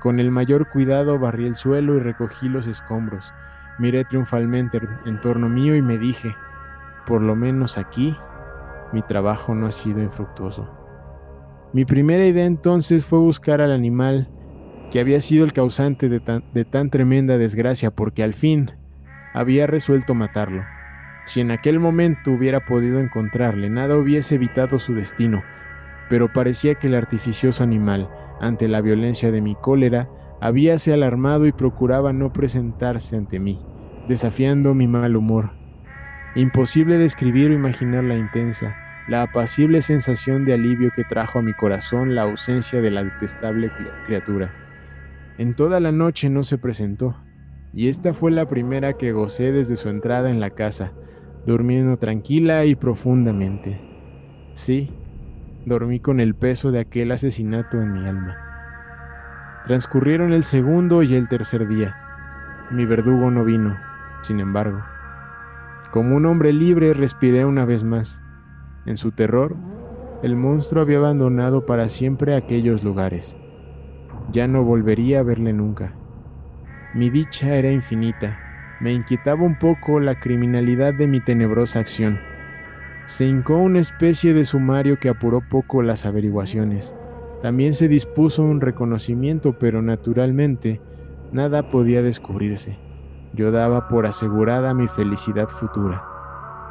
[0.00, 3.34] Con el mayor cuidado barrí el suelo y recogí los escombros.
[3.80, 6.32] Miré triunfalmente en torno mío y me dije,
[7.06, 8.16] por lo menos aquí,
[8.94, 10.70] mi trabajo no ha sido infructuoso.
[11.74, 14.30] Mi primera idea entonces fue buscar al animal
[14.92, 18.70] que había sido el causante de tan, tremenda desgracia porque al fin
[19.34, 20.62] había resuelto matarlo.
[21.26, 25.42] Si en aquel momento hubiera podido encontrarle, nada hubiese evitado su destino,
[26.08, 28.08] pero parecía que el artificioso animal,
[28.40, 30.08] ante la violencia de mi cólera,
[30.40, 33.60] habíase alarmado y procuraba no presentarse ante mí,
[34.06, 35.50] desafiando mi mal humor.
[36.36, 38.76] Imposible describir o imaginar la intensa,
[39.06, 43.70] la apacible sensación de alivio que trajo a mi corazón la ausencia de la detestable
[44.06, 44.52] criatura.
[45.36, 47.16] En toda la noche no se presentó,
[47.72, 50.92] y esta fue la primera que gocé desde su entrada en la casa,
[51.44, 53.80] durmiendo tranquila y profundamente.
[54.54, 54.90] Sí,
[55.66, 58.38] dormí con el peso de aquel asesinato en mi alma.
[59.64, 61.96] Transcurrieron el segundo y el tercer día.
[62.70, 63.76] Mi verdugo no vino,
[64.22, 64.84] sin embargo.
[65.90, 68.22] Como un hombre libre respiré una vez más.
[68.86, 69.56] En su terror,
[70.22, 73.36] el monstruo había abandonado para siempre aquellos lugares.
[74.32, 75.94] Ya no volvería a verle nunca.
[76.94, 78.38] Mi dicha era infinita.
[78.80, 82.18] Me inquietaba un poco la criminalidad de mi tenebrosa acción.
[83.06, 86.94] Se hincó una especie de sumario que apuró poco las averiguaciones.
[87.42, 90.80] También se dispuso un reconocimiento, pero naturalmente
[91.32, 92.78] nada podía descubrirse.
[93.34, 96.13] Yo daba por asegurada mi felicidad futura.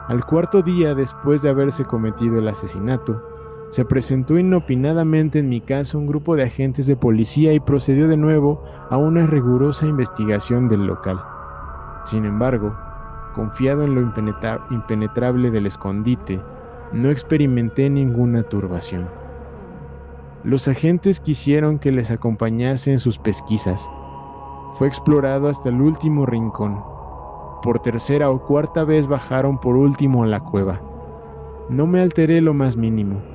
[0.08, 3.22] Al cuarto día después de haberse cometido el asesinato,
[3.70, 8.18] se presentó inopinadamente en mi casa un grupo de agentes de policía y procedió de
[8.18, 11.24] nuevo a una rigurosa investigación del local.
[12.06, 12.76] Sin embargo,
[13.34, 14.02] confiado en lo
[14.70, 16.40] impenetrable del escondite,
[16.92, 19.10] no experimenté ninguna turbación.
[20.44, 23.90] Los agentes quisieron que les acompañase en sus pesquisas.
[24.74, 26.93] Fue explorado hasta el último rincón.
[27.64, 30.82] Por tercera o cuarta vez bajaron por último a la cueva.
[31.70, 33.34] No me alteré lo más mínimo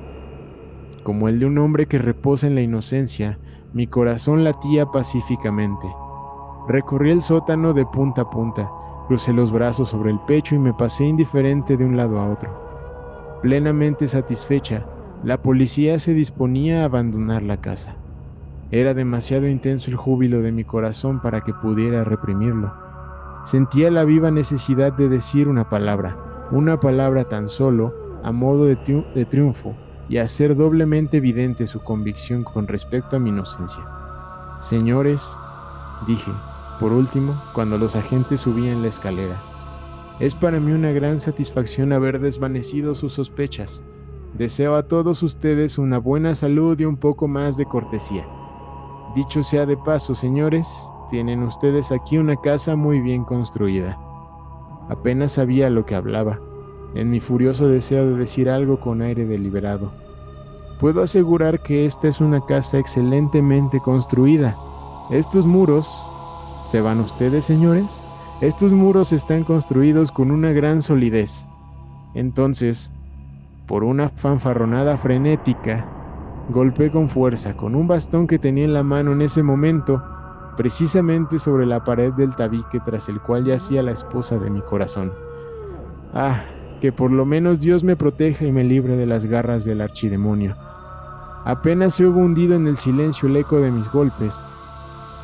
[1.09, 3.39] como el de un hombre que reposa en la inocencia,
[3.73, 5.87] mi corazón latía pacíficamente.
[6.67, 8.71] Recorrí el sótano de punta a punta,
[9.07, 13.39] crucé los brazos sobre el pecho y me pasé indiferente de un lado a otro.
[13.41, 14.85] Plenamente satisfecha,
[15.23, 17.95] la policía se disponía a abandonar la casa.
[18.69, 22.88] Era demasiado intenso el júbilo de mi corazón para que pudiera reprimirlo.
[23.43, 28.75] Sentía la viva necesidad de decir una palabra, una palabra tan solo, a modo de,
[29.25, 29.75] triunfo,
[30.09, 33.85] y hacer doblemente evidente su convicción con respecto a mi inocencia.
[34.59, 35.37] Señores,
[36.05, 36.31] dije,
[36.79, 39.41] por último, cuando los agentes subían la escalera,
[40.19, 43.85] es para mí una gran satisfacción haber desvanecido sus sospechas.
[44.33, 48.27] Deseo a todos ustedes una buena salud y un poco más de cortesía.
[49.15, 53.99] Dicho sea de paso, señores, tienen ustedes aquí una casa muy bien construida.
[54.89, 56.39] Apenas sabía lo que hablaba
[56.95, 59.91] en mi furioso deseo de decir algo con aire deliberado.
[60.79, 64.57] Puedo asegurar que esta es una casa excelentemente construida.
[65.09, 66.09] Estos muros...
[66.65, 68.03] ¿Se van ustedes, señores?
[68.41, 71.47] Estos muros están construidos con una gran solidez.
[72.13, 72.93] Entonces,
[73.67, 75.89] por una fanfarronada frenética,
[76.49, 80.03] golpeé con fuerza con un bastón que tenía en la mano en ese momento
[80.57, 85.13] precisamente sobre la pared del tabique tras el cual yacía la esposa de mi corazón.
[86.13, 86.43] Ah,
[86.81, 90.55] que por lo menos Dios me proteja y me libre de las garras del archidemonio.
[91.45, 94.43] Apenas se hubo hundido en el silencio el eco de mis golpes,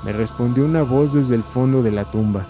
[0.06, 2.48] me respondió una voz desde el fondo de la tumba.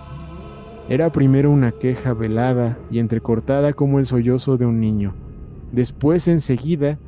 [0.89, 5.15] Era primero una queja velada y entrecortada como el sollozo de un niño.
[5.71, 6.99] Después, enseguida,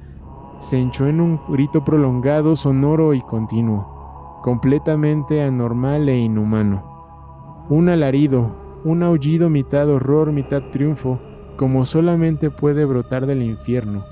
[0.60, 7.66] se hinchó en un grito prolongado, sonoro y continuo, completamente anormal e inhumano.
[7.70, 11.20] Un alarido, un aullido mitad horror, mitad triunfo,
[11.58, 14.03] como solamente puede brotar del infierno,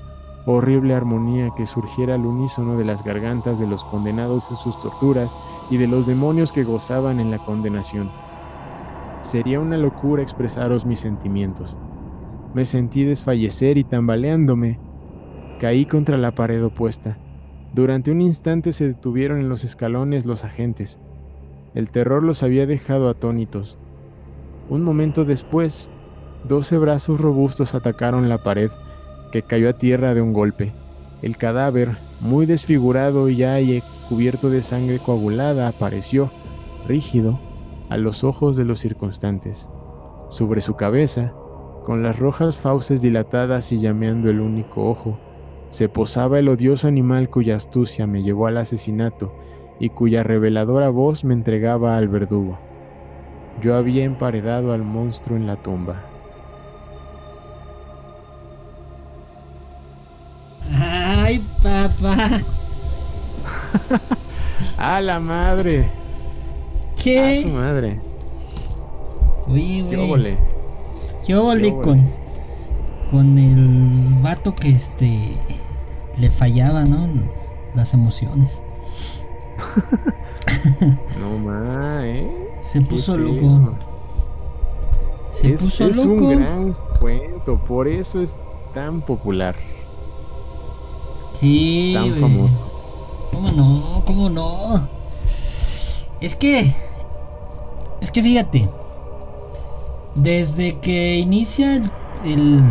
[0.46, 5.36] horrible armonía que surgiera al unísono de las gargantas de los condenados en sus torturas
[5.70, 8.10] y de los demonios que gozaban en la condenación.
[9.20, 11.76] Sería una locura expresaros mis sentimientos.
[12.54, 14.78] Me sentí desfallecer y tambaleándome,
[15.58, 17.18] caí contra la pared opuesta.
[17.74, 20.98] Durante un instante se detuvieron en los escalones los agentes.
[21.74, 23.78] El terror los había dejado atónitos.
[24.68, 25.90] Un momento después,
[26.48, 28.70] doce brazos robustos atacaron la pared,
[29.30, 30.72] que cayó a tierra de un golpe.
[31.22, 33.56] El cadáver, muy desfigurado y ya
[34.08, 36.30] cubierto de sangre coagulada, apareció,
[36.86, 37.40] rígido,
[37.88, 39.68] a los ojos de los circunstantes.
[40.28, 41.34] Sobre su cabeza,
[41.84, 45.18] con las rojas fauces dilatadas y llameando el único ojo,
[45.76, 49.34] se posaba el odioso animal cuya astucia me llevó al asesinato
[49.78, 52.58] y cuya reveladora voz me entregaba al verdugo.
[53.60, 56.02] Yo había emparedado al monstruo en la tumba.
[60.72, 62.40] ¡Ay, papá!
[64.78, 65.90] ¡A la madre!
[67.02, 67.20] ¿Qué?
[67.20, 68.00] ¡A su madre!
[69.46, 69.96] Oye, ¿Qué güey.
[69.96, 70.38] ¿Qué óvole
[71.26, 71.70] ¿Qué óvole?
[71.82, 72.10] con,
[73.10, 75.36] con el vato que este
[76.18, 77.08] le fallaba, ¿no?
[77.74, 78.62] Las emociones.
[81.20, 82.30] No más, ¿eh?
[82.60, 83.74] Se puso loco.
[85.32, 86.24] Se es puso es loco.
[86.24, 88.38] un gran cuento, por eso es
[88.72, 89.56] tan popular,
[91.32, 92.54] Sí, tan famoso.
[93.32, 94.02] ¿Cómo no?
[94.06, 94.88] ¿Cómo no?
[96.20, 96.72] Es que.
[98.00, 98.68] Es que fíjate.
[100.14, 101.82] Desde que inicia el.
[102.24, 102.62] el,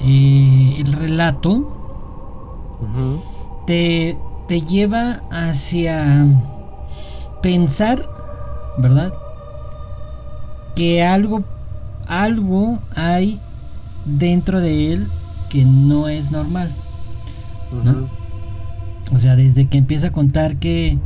[0.00, 1.66] eh, el relato.
[3.66, 6.26] Te, te lleva hacia.
[7.42, 8.08] Pensar.
[8.78, 9.12] ¿Verdad?
[10.74, 11.42] Que algo.
[12.06, 13.40] Algo hay
[14.06, 15.08] dentro de él
[15.50, 16.74] que no es normal.
[17.72, 18.08] ¿no?
[19.12, 20.98] O sea, desde que empieza a contar que,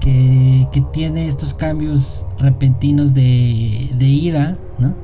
[0.00, 5.03] que, que tiene estos cambios repentinos de, de ira, ¿no?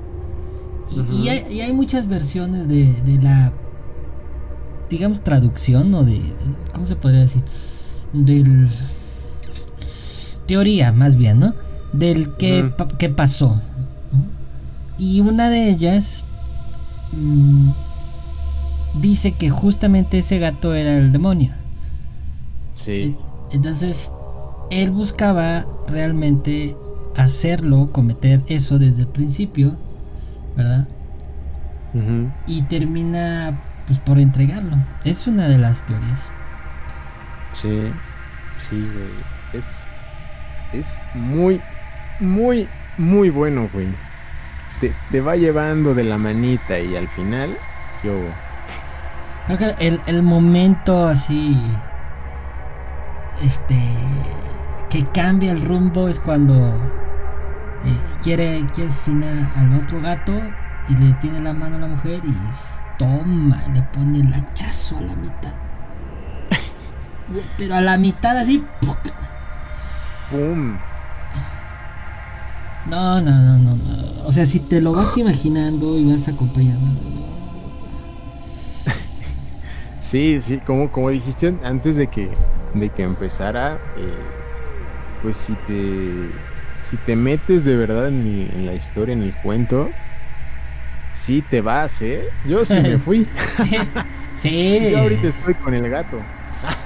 [1.12, 3.53] Y, hay, y hay muchas versiones de, de la,
[4.88, 6.20] digamos, traducción, o de,
[6.72, 7.43] ¿cómo se podría decir?
[8.12, 8.68] Del...
[10.47, 11.55] Teoría, más bien, ¿no?
[11.93, 13.61] Del que, pa- que pasó.
[14.12, 14.24] ¿no?
[14.99, 16.24] Y una de ellas
[17.12, 17.70] mm,
[19.01, 21.53] dice que justamente ese gato era el demonio.
[22.74, 23.14] Sí.
[23.53, 24.11] Entonces,
[24.70, 26.76] él buscaba realmente
[27.16, 29.76] hacerlo, cometer eso desde el principio,
[30.57, 30.86] ¿verdad?
[32.46, 33.53] Y termina
[33.86, 34.76] pues por entregarlo.
[35.05, 36.32] Es una de las teorías.
[37.51, 37.92] Sí,
[38.57, 39.11] sí, güey.
[39.53, 39.88] Es,
[40.72, 41.61] es muy,
[42.20, 43.88] muy, muy bueno, güey.
[44.80, 47.59] Te, te va llevando de la manita y al final,
[48.05, 48.12] yo.
[49.46, 51.61] Creo que el, el momento así,
[53.42, 53.76] este,
[54.88, 56.78] que cambia el rumbo es cuando
[57.84, 60.40] eh, quiere, quiere asesinar al otro gato
[60.88, 62.34] y le tiene la mano a la mujer y
[62.98, 65.54] toma, le pone el hachazo a la mitad.
[67.56, 68.64] Pero a la mitad así.
[70.30, 70.78] ¡Pum!
[72.84, 74.26] No, no, no, no, no.
[74.26, 76.90] O sea, si te lo vas imaginando y vas acompañando.
[79.98, 82.30] Sí, sí, como, como dijiste an- antes de que,
[82.74, 84.40] de que empezara, eh,
[85.20, 86.49] pues si te,
[86.80, 89.90] si te metes de verdad en, el- en la historia, en el cuento,
[91.12, 92.28] sí te vas, ¿eh?
[92.46, 93.26] Yo sí me fui.
[94.32, 94.88] sí.
[94.90, 96.18] Yo ahorita estoy con el gato.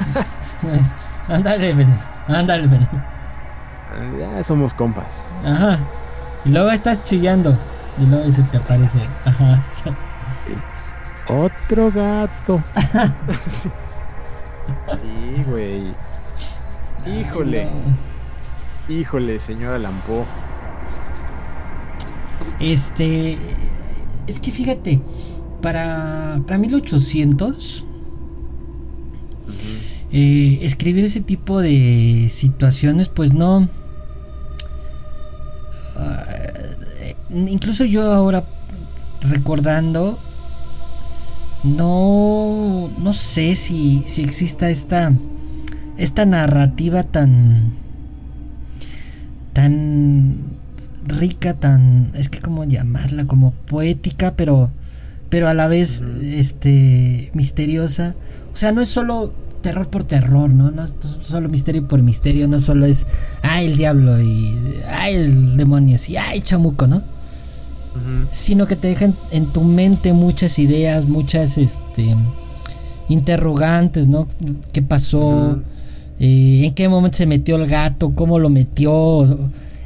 [1.28, 1.88] Ándale, ven.
[2.28, 2.88] Ándale, ven.
[2.92, 5.40] Ah, Ya somos compas.
[5.44, 5.78] Ajá.
[6.44, 7.58] Y luego estás chillando.
[7.98, 9.08] Y luego se te aparece.
[9.24, 9.62] Ajá.
[11.28, 12.62] Otro gato.
[13.46, 13.70] sí,
[14.96, 15.94] Sí, güey.
[17.06, 18.13] Híjole, Ay, no.
[18.88, 20.24] Híjole, señora Lampó.
[22.60, 23.36] Este.
[24.26, 25.00] Es que fíjate.
[25.62, 27.86] Para, para 1800.
[30.12, 33.68] eh, escribir ese tipo de situaciones, pues no...
[35.96, 36.24] Ah,
[37.30, 38.44] incluso yo ahora
[39.22, 40.18] recordando,
[41.64, 45.12] no, no sé si, si exista esta,
[45.98, 47.72] esta narrativa tan,
[49.54, 50.36] tan
[51.06, 54.70] rica, tan, es que como llamarla, como poética, pero,
[55.30, 58.14] pero a la vez, este, misteriosa.
[58.52, 59.32] O sea, no es solo
[59.62, 60.70] terror por terror, ¿no?
[60.70, 63.06] No es solo misterio por misterio, no solo es,
[63.42, 64.54] ay, el diablo y,
[64.90, 67.02] ay, el demonio y, ay, chamuco, ¿no?
[68.28, 72.16] Sino que te dejan en tu mente muchas ideas, muchas, este,
[73.08, 74.26] interrogantes, ¿no?
[74.72, 75.60] ¿Qué pasó?
[76.20, 78.12] Eh, ¿En qué momento se metió el gato?
[78.14, 79.26] ¿Cómo lo metió?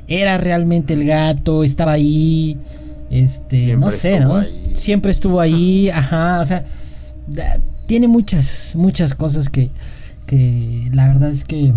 [0.06, 1.64] ¿Era realmente el gato?
[1.64, 2.58] ¿Estaba ahí?
[3.10, 4.42] Este, no sé, ¿no?
[4.74, 6.64] Siempre estuvo ahí, ajá, o sea,
[7.86, 9.70] tiene muchas, muchas cosas que,
[10.26, 11.72] que la verdad es que,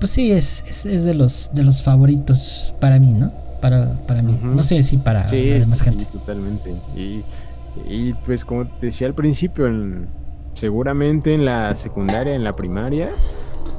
[0.00, 3.32] pues sí, es, es, de, los, de los favoritos para mí, ¿no?
[3.60, 4.38] Para, para mí.
[4.42, 6.04] No sé si para la demás gente.
[6.04, 6.74] Sí, totalmente.
[6.96, 7.22] Y,
[7.88, 9.66] y, pues como te decía al principio,
[10.60, 13.12] seguramente en la secundaria, en la primaria,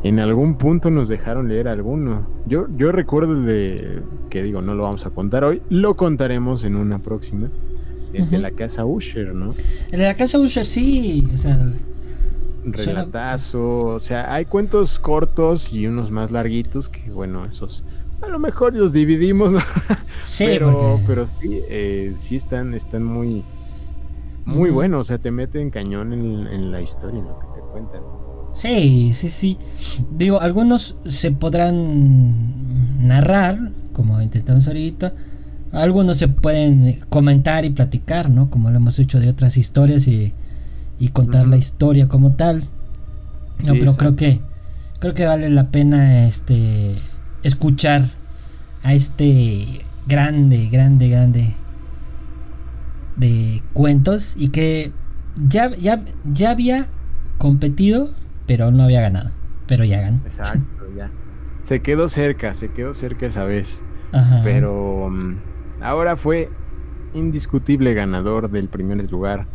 [0.03, 2.25] en algún punto nos dejaron leer alguno.
[2.47, 4.01] Yo, yo recuerdo de
[4.31, 7.49] que digo, no lo vamos a contar hoy, lo contaremos en una próxima.
[8.13, 9.53] El de la casa Usher, ¿no?
[9.91, 11.29] El de la casa Usher, sí.
[11.31, 11.71] O sea,
[12.65, 13.69] Relatazo.
[13.69, 17.83] O sea, hay cuentos cortos y unos más larguitos que, bueno, esos.
[18.21, 19.53] A lo mejor los dividimos,
[20.25, 23.43] Sí, pero, pero sí, eh, sí están, están muy,
[24.45, 25.01] muy buenos.
[25.01, 28.01] O sea, te meten cañón en, en la historia, en lo que te cuentan.
[28.53, 29.57] Sí, sí, sí.
[30.11, 33.57] Digo, algunos se podrán narrar,
[33.93, 35.13] como intentamos ahorita
[35.71, 38.49] algunos se pueden comentar y platicar, ¿no?
[38.49, 40.33] Como lo hemos hecho de otras historias y,
[41.13, 42.63] contar la historia como tal.
[43.65, 44.39] No, pero creo que
[44.99, 46.95] creo que vale la pena este
[47.43, 48.07] escuchar
[48.83, 51.55] a este grande, grande, grande
[53.21, 54.91] de cuentos y que
[55.41, 56.87] ya, ya, ya había
[57.37, 58.11] competido,
[58.47, 59.31] pero no había ganado.
[59.67, 60.19] Pero ya ganó.
[60.25, 61.09] Exacto, ya.
[61.63, 63.83] Se quedó cerca, se quedó cerca esa vez.
[64.43, 65.35] Pero mm,
[65.81, 66.47] Ahora fue
[67.15, 69.47] indiscutible ganador del primer lugar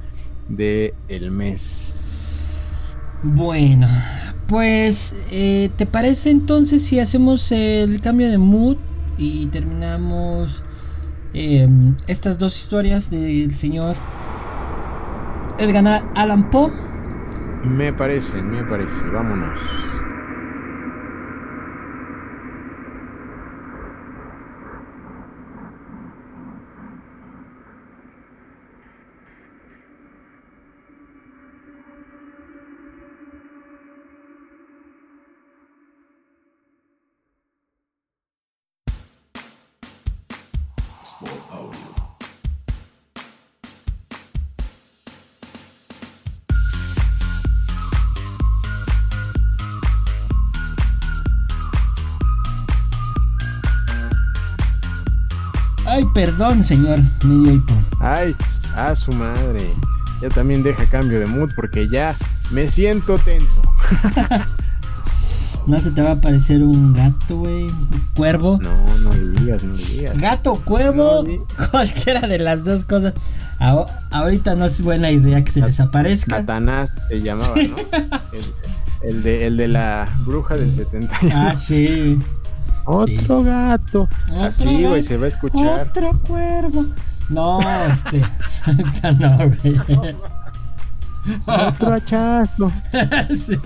[0.48, 2.96] del el mes.
[3.22, 3.86] Bueno,
[4.48, 8.76] pues, eh, ¿te parece entonces si hacemos el cambio de mood
[9.16, 10.64] y terminamos
[11.36, 13.94] em, estas dos historias del señor
[15.58, 16.72] Edgar Allan Poe?
[17.62, 19.95] Me parece, me parece, vámonos.
[56.16, 57.74] Perdón, señor medio hipo.
[58.00, 58.34] Ay,
[58.74, 59.60] a su madre.
[60.22, 62.16] Ya también deja cambio de mood porque ya
[62.52, 63.60] me siento tenso.
[65.66, 68.58] no se te va a aparecer un gato, güey, un cuervo.
[68.62, 70.16] No, no digas, no digas.
[70.16, 71.22] Gato, cuervo,
[71.70, 73.12] cualquiera de las dos cosas.
[74.10, 76.38] ahorita no es buena idea que se les aparezca.
[76.38, 77.76] Satanás se llamaba, ¿no?
[79.02, 81.34] el, de, el de la bruja del 71.
[81.36, 82.18] Ah, sí.
[82.86, 84.08] Otro gato.
[84.40, 85.88] Así, güey, se va a escuchar.
[85.88, 86.86] Otro cuervo.
[87.28, 87.58] No,
[87.90, 88.22] este.
[89.18, 89.76] no, güey.
[91.46, 92.72] Otro hachazo.
[93.36, 93.58] sí.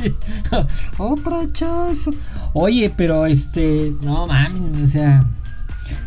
[0.96, 2.10] Otro hachazo.
[2.54, 3.92] Oye, pero este.
[4.02, 5.24] No mames, o sea.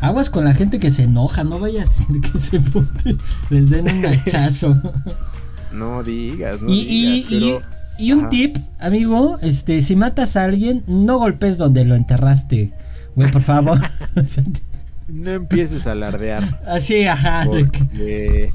[0.02, 2.60] Aguas con la gente que se enoja, no vaya a ser que se
[3.50, 4.76] les den un hachazo.
[5.74, 10.84] no digas, no y, digas, y, y un tip, amigo, este, si matas a alguien,
[10.88, 12.74] no golpes donde lo enterraste.
[13.16, 13.80] Güey, por favor.
[15.08, 16.62] no empieces a alardear.
[16.66, 17.44] Así, ajá.
[17.46, 18.52] Porque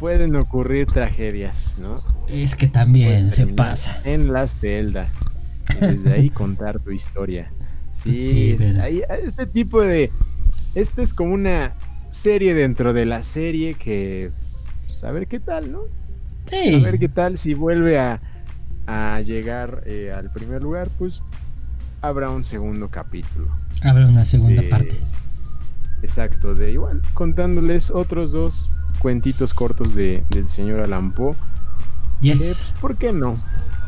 [0.00, 2.00] pueden ocurrir tragedias, ¿no?
[2.28, 4.00] Es que también se pasa.
[4.04, 5.06] En las celda.
[5.80, 7.50] Desde ahí contar tu historia.
[7.92, 8.56] Sí,
[9.24, 10.10] este tipo de.
[10.74, 11.72] Este es como una
[12.10, 14.30] serie dentro de la serie que.
[14.86, 15.80] Pues, a ver qué tal, ¿no?
[16.48, 16.74] Sí.
[16.74, 18.20] A ver qué tal si vuelve a,
[18.86, 21.22] a llegar eh, al primer lugar, pues
[22.00, 23.48] habrá un segundo capítulo.
[23.82, 24.98] Habrá una segunda parte.
[26.02, 31.34] Exacto, de igual, contándoles otros dos cuentitos cortos de, del señor Alan Poe.
[32.20, 32.38] Yes.
[32.38, 33.36] pues, ¿por qué no?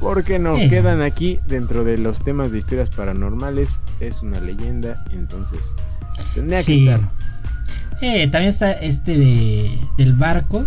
[0.01, 3.81] Porque no, quedan aquí dentro de los temas de historias paranormales.
[4.01, 5.75] Es una leyenda, entonces
[6.35, 7.01] tendría que estar.
[8.01, 10.65] Eh, también está este de, del barco.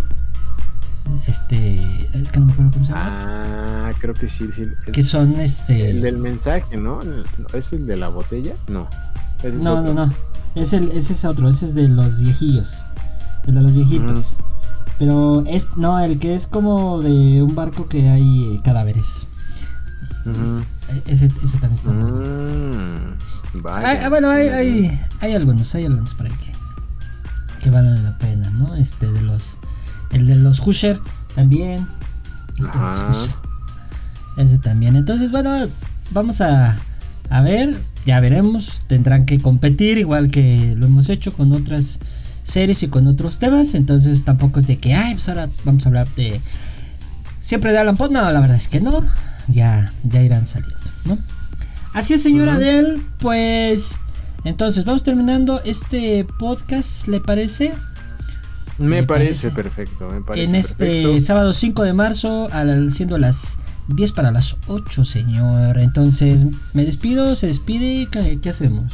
[1.26, 1.76] Este.
[2.13, 3.88] Es que no me acuerdo cómo se llama.
[3.88, 4.67] Ah, creo que sí, sí.
[4.91, 5.89] que son este.
[5.89, 6.99] El del mensaje, ¿no?
[7.53, 8.53] ¿Es el de la botella?
[8.67, 8.88] No.
[9.44, 10.14] No, no, no.
[10.56, 12.84] Es el, ese es otro, ese es de los viejillos.
[13.48, 14.38] El de los viejitos.
[15.00, 19.28] Pero es, no, el que es como de un barco que hay eh, cadáveres.
[20.26, 21.91] E, ese, ese, también está.
[21.91, 23.18] Mm,
[23.68, 28.50] ah, bueno, hay, hay, hay, algunos, hay algunos por ahí que, que valen la pena,
[28.52, 28.76] ¿no?
[28.76, 29.58] Este de los.
[30.12, 31.00] El de los Husher
[31.36, 31.86] también.
[34.38, 34.96] Ese también.
[34.96, 35.68] Entonces, bueno,
[36.12, 36.78] vamos a,
[37.30, 38.84] a ver, ya veremos.
[38.88, 41.99] Tendrán que competir, igual que lo hemos hecho con otras
[42.43, 43.74] series y con otros temas.
[43.76, 46.39] Entonces tampoco es de que, ay, pues ahora vamos a hablar de...
[47.39, 48.10] Siempre de Alan Poe.
[48.10, 49.04] No, la verdad es que no.
[49.47, 51.18] Ya, ya irán saliendo, ¿no?
[51.93, 53.01] Así es, señora Adel.
[53.20, 53.99] Pues
[54.45, 57.74] entonces vamos terminando este podcast, ¿le parece?
[58.78, 63.58] Me, parece, perfecto, me parece En este sábado 5 de marzo, al, siendo las
[63.90, 65.78] 10 para las 8, señor.
[65.78, 68.08] Entonces, me despido, se despide,
[68.42, 68.94] ¿qué, hacemos?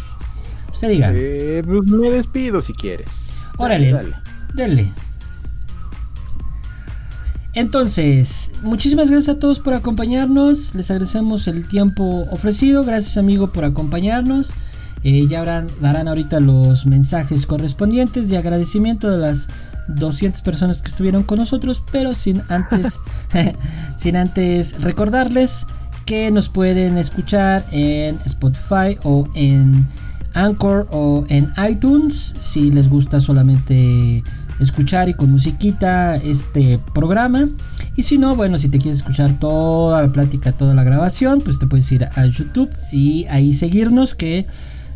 [0.72, 1.12] Usted diga.
[1.14, 3.50] Eh, pues me despido si quieres.
[3.58, 4.14] Órale,
[4.56, 4.92] dale.
[7.54, 10.76] Entonces, muchísimas gracias a todos por acompañarnos.
[10.76, 12.84] Les agradecemos el tiempo ofrecido.
[12.84, 14.52] Gracias, amigo, por acompañarnos.
[15.04, 15.44] Eh, ya
[15.82, 19.48] darán ahorita los mensajes correspondientes de agradecimiento de las
[19.96, 23.00] 200 personas que estuvieron con nosotros, pero sin antes,
[23.98, 25.66] sin antes recordarles
[26.06, 29.88] que nos pueden escuchar en Spotify o en
[30.34, 34.24] Anchor o en iTunes si les gusta solamente
[34.60, 37.50] escuchar y con musiquita este programa.
[37.96, 41.60] Y si no, bueno, si te quieres escuchar toda la plática, toda la grabación, pues
[41.60, 44.46] te puedes ir a YouTube y ahí seguirnos que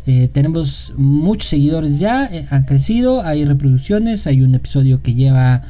[0.06, 5.62] eh, tenemos muchos seguidores ya, eh, han crecido, hay reproducciones, hay un episodio que lleva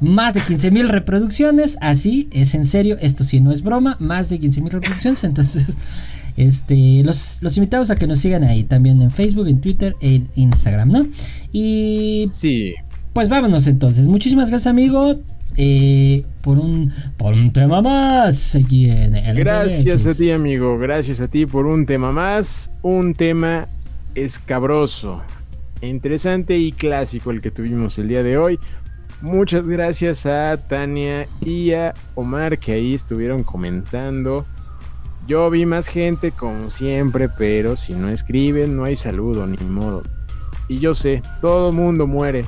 [0.00, 4.28] más de 15 mil reproducciones, así es en serio, esto sí no es broma, más
[4.28, 5.76] de 15 mil reproducciones, entonces
[6.38, 10.28] este, los, los invitamos a que nos sigan ahí también en Facebook, en Twitter, en
[10.36, 11.06] Instagram, ¿no?
[11.52, 12.26] Y.
[12.32, 12.74] Sí.
[13.12, 14.06] Pues vámonos entonces.
[14.06, 15.16] Muchísimas gracias, amigo.
[15.56, 20.78] Eh, por un por un tema más aquí en el Gracias a ti, amigo.
[20.78, 22.70] Gracias a ti por un tema más.
[22.82, 23.66] Un tema
[24.14, 25.22] escabroso,
[25.80, 28.58] interesante y clásico el que tuvimos el día de hoy.
[29.20, 34.46] Muchas gracias a Tania y a Omar que ahí estuvieron comentando.
[35.26, 40.02] Yo vi más gente como siempre, pero si no escriben no hay saludo ni modo.
[40.68, 42.44] Y yo sé, todo mundo muere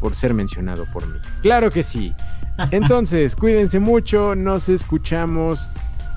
[0.00, 1.18] por ser mencionado por mí.
[1.42, 2.12] Claro que sí.
[2.70, 5.68] Entonces, cuídense mucho, nos escuchamos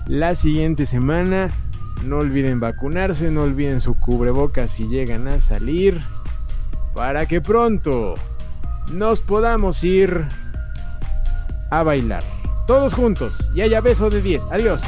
[0.07, 1.49] la siguiente semana.
[2.05, 5.99] No olviden vacunarse, no olviden su cubrebocas si llegan a salir.
[6.93, 8.15] Para que pronto
[8.91, 10.25] nos podamos ir
[11.69, 12.23] a bailar.
[12.65, 14.47] Todos juntos y haya beso de 10.
[14.51, 14.83] Adiós.